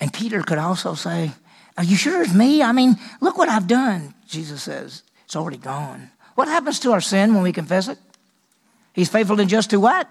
And 0.00 0.12
Peter 0.12 0.42
could 0.42 0.58
also 0.58 0.94
say, 0.94 1.32
Are 1.78 1.84
you 1.84 1.96
sure 1.96 2.22
it's 2.22 2.34
me? 2.34 2.62
I 2.62 2.72
mean, 2.72 2.96
look 3.20 3.38
what 3.38 3.48
I've 3.48 3.66
done. 3.66 4.14
Jesus 4.28 4.62
says, 4.62 5.02
It's 5.24 5.36
already 5.36 5.56
gone. 5.56 6.10
What 6.34 6.48
happens 6.48 6.80
to 6.80 6.92
our 6.92 7.00
sin 7.00 7.34
when 7.34 7.42
we 7.42 7.52
confess 7.52 7.88
it? 7.88 7.98
He's 8.92 9.08
faithful 9.08 9.40
and 9.40 9.48
just 9.48 9.70
to 9.70 9.80
what? 9.80 10.08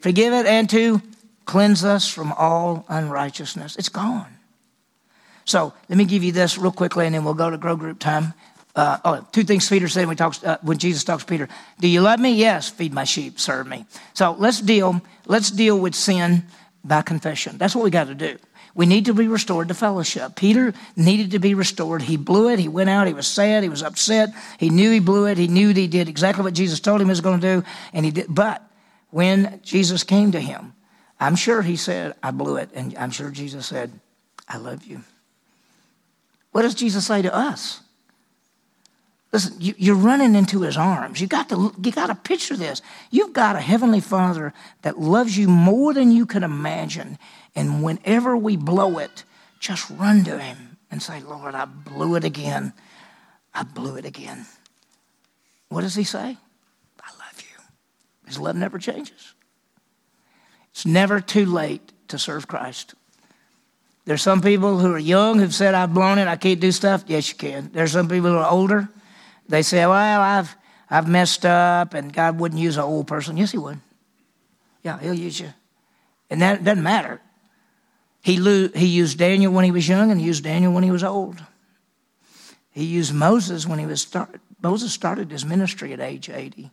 Forgive 0.00 0.32
it 0.32 0.46
and 0.46 0.68
to 0.70 1.02
cleanse 1.44 1.84
us 1.84 2.08
from 2.08 2.32
all 2.32 2.84
unrighteousness. 2.88 3.76
It's 3.76 3.88
gone. 3.88 4.37
So 5.48 5.72
let 5.88 5.96
me 5.96 6.04
give 6.04 6.22
you 6.22 6.32
this 6.32 6.58
real 6.58 6.72
quickly, 6.72 7.06
and 7.06 7.14
then 7.14 7.24
we'll 7.24 7.32
go 7.32 7.48
to 7.48 7.56
grow 7.56 7.74
group 7.74 7.98
time. 7.98 8.34
Uh, 8.76 8.98
oh, 9.04 9.26
two 9.32 9.44
things 9.44 9.68
Peter 9.68 9.88
said 9.88 10.06
when, 10.06 10.16
talks, 10.16 10.44
uh, 10.44 10.58
when 10.60 10.76
Jesus 10.76 11.04
talks 11.04 11.24
to 11.24 11.28
Peter. 11.28 11.48
Do 11.80 11.88
you 11.88 12.02
love 12.02 12.20
me? 12.20 12.32
Yes. 12.34 12.68
Feed 12.68 12.92
my 12.92 13.04
sheep. 13.04 13.40
Serve 13.40 13.66
me. 13.66 13.86
So 14.12 14.36
let's 14.38 14.60
deal. 14.60 15.00
Let's 15.26 15.50
deal 15.50 15.78
with 15.78 15.94
sin 15.94 16.44
by 16.84 17.00
confession. 17.00 17.56
That's 17.56 17.74
what 17.74 17.82
we 17.82 17.90
got 17.90 18.08
to 18.08 18.14
do. 18.14 18.36
We 18.74 18.84
need 18.84 19.06
to 19.06 19.14
be 19.14 19.26
restored 19.26 19.68
to 19.68 19.74
fellowship. 19.74 20.36
Peter 20.36 20.74
needed 20.96 21.30
to 21.30 21.38
be 21.38 21.54
restored. 21.54 22.02
He 22.02 22.18
blew 22.18 22.50
it. 22.50 22.58
He 22.58 22.68
went 22.68 22.90
out. 22.90 23.06
He 23.06 23.14
was 23.14 23.26
sad. 23.26 23.62
He 23.62 23.70
was 23.70 23.82
upset. 23.82 24.28
He 24.58 24.68
knew 24.68 24.92
he 24.92 25.00
blew 25.00 25.26
it. 25.26 25.38
He 25.38 25.48
knew 25.48 25.72
he 25.72 25.88
did 25.88 26.08
exactly 26.08 26.44
what 26.44 26.54
Jesus 26.54 26.78
told 26.78 27.00
him 27.00 27.08
he 27.08 27.10
was 27.10 27.22
going 27.22 27.40
to 27.40 27.60
do, 27.60 27.66
and 27.94 28.04
he 28.04 28.12
did. 28.12 28.26
But 28.28 28.62
when 29.10 29.60
Jesus 29.64 30.04
came 30.04 30.30
to 30.32 30.40
him, 30.40 30.74
I'm 31.18 31.34
sure 31.34 31.62
he 31.62 31.76
said, 31.76 32.14
"I 32.22 32.30
blew 32.30 32.56
it," 32.56 32.70
and 32.74 32.94
I'm 32.96 33.10
sure 33.10 33.30
Jesus 33.30 33.66
said, 33.66 33.98
"I 34.46 34.58
love 34.58 34.84
you." 34.84 35.02
What 36.52 36.62
does 36.62 36.74
Jesus 36.74 37.06
say 37.06 37.22
to 37.22 37.34
us? 37.34 37.80
Listen, 39.32 39.54
you, 39.60 39.92
are 39.92 39.96
running 39.96 40.34
into 40.34 40.62
his 40.62 40.76
arms. 40.76 41.20
You 41.20 41.26
got 41.26 41.50
to 41.50 41.74
you 41.82 41.92
got 41.92 42.06
to 42.06 42.14
picture 42.14 42.56
this. 42.56 42.80
You've 43.10 43.34
got 43.34 43.56
a 43.56 43.60
heavenly 43.60 44.00
Father 44.00 44.54
that 44.82 44.98
loves 44.98 45.36
you 45.36 45.48
more 45.48 45.92
than 45.92 46.10
you 46.10 46.24
can 46.24 46.42
imagine. 46.42 47.18
And 47.54 47.82
whenever 47.82 48.36
we 48.36 48.56
blow 48.56 48.98
it, 48.98 49.24
just 49.60 49.90
run 49.90 50.24
to 50.24 50.38
him 50.38 50.78
and 50.90 51.02
say, 51.02 51.20
Lord, 51.20 51.54
I 51.54 51.66
blew 51.66 52.14
it 52.14 52.24
again. 52.24 52.72
I 53.52 53.64
blew 53.64 53.96
it 53.96 54.06
again. 54.06 54.46
What 55.68 55.82
does 55.82 55.94
he 55.94 56.04
say? 56.04 56.38
I 57.02 57.10
love 57.18 57.42
you. 57.42 57.62
His 58.26 58.38
love 58.38 58.56
never 58.56 58.78
changes. 58.78 59.34
It's 60.70 60.86
never 60.86 61.20
too 61.20 61.44
late 61.44 61.92
to 62.08 62.18
serve 62.18 62.48
Christ. 62.48 62.94
There's 64.08 64.22
some 64.22 64.40
people 64.40 64.78
who 64.78 64.94
are 64.94 64.98
young 64.98 65.38
who've 65.38 65.54
said, 65.54 65.74
I've 65.74 65.92
blown 65.92 66.18
it, 66.18 66.28
I 66.28 66.36
can't 66.36 66.58
do 66.58 66.72
stuff. 66.72 67.04
Yes, 67.08 67.28
you 67.28 67.34
can. 67.34 67.68
There's 67.74 67.92
some 67.92 68.08
people 68.08 68.30
who 68.30 68.38
are 68.38 68.50
older 68.50 68.88
they 69.50 69.60
say, 69.60 69.84
well, 69.84 69.92
I've, 69.92 70.56
I've 70.88 71.06
messed 71.06 71.44
up 71.44 71.92
and 71.92 72.10
God 72.10 72.40
wouldn't 72.40 72.58
use 72.58 72.78
an 72.78 72.84
old 72.84 73.06
person. 73.06 73.36
Yes, 73.36 73.52
He 73.52 73.58
would. 73.58 73.80
Yeah, 74.82 74.98
He'll 74.98 75.12
use 75.12 75.38
you. 75.38 75.52
And 76.30 76.40
that 76.40 76.64
doesn't 76.64 76.82
matter. 76.82 77.20
He, 78.22 78.38
lo- 78.38 78.70
he 78.74 78.86
used 78.86 79.18
Daniel 79.18 79.52
when 79.52 79.66
he 79.66 79.70
was 79.70 79.86
young 79.86 80.10
and 80.10 80.18
he 80.18 80.26
used 80.26 80.42
Daniel 80.42 80.72
when 80.72 80.84
he 80.84 80.90
was 80.90 81.04
old. 81.04 81.44
He 82.70 82.84
used 82.84 83.12
Moses 83.12 83.66
when 83.66 83.78
he 83.78 83.84
was 83.84 84.00
start- 84.00 84.40
Moses 84.62 84.90
started 84.90 85.30
his 85.30 85.44
ministry 85.44 85.92
at 85.92 86.00
age 86.00 86.30
80. 86.30 86.70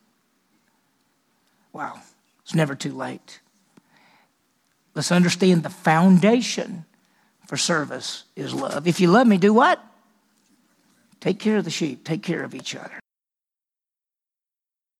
Wow, 1.73 1.99
it's 2.43 2.55
never 2.55 2.75
too 2.75 2.93
late. 2.93 3.41
Let's 4.93 5.11
understand 5.11 5.63
the 5.63 5.69
foundation 5.69 6.85
for 7.47 7.57
service 7.57 8.23
is 8.35 8.53
love. 8.53 8.87
If 8.87 8.99
you 8.99 9.09
love 9.09 9.27
me, 9.27 9.37
do 9.37 9.53
what? 9.53 9.83
Take 11.19 11.39
care 11.39 11.57
of 11.57 11.63
the 11.63 11.71
sheep, 11.71 12.03
take 12.03 12.23
care 12.23 12.43
of 12.43 12.53
each 12.53 12.75
other. 12.75 12.99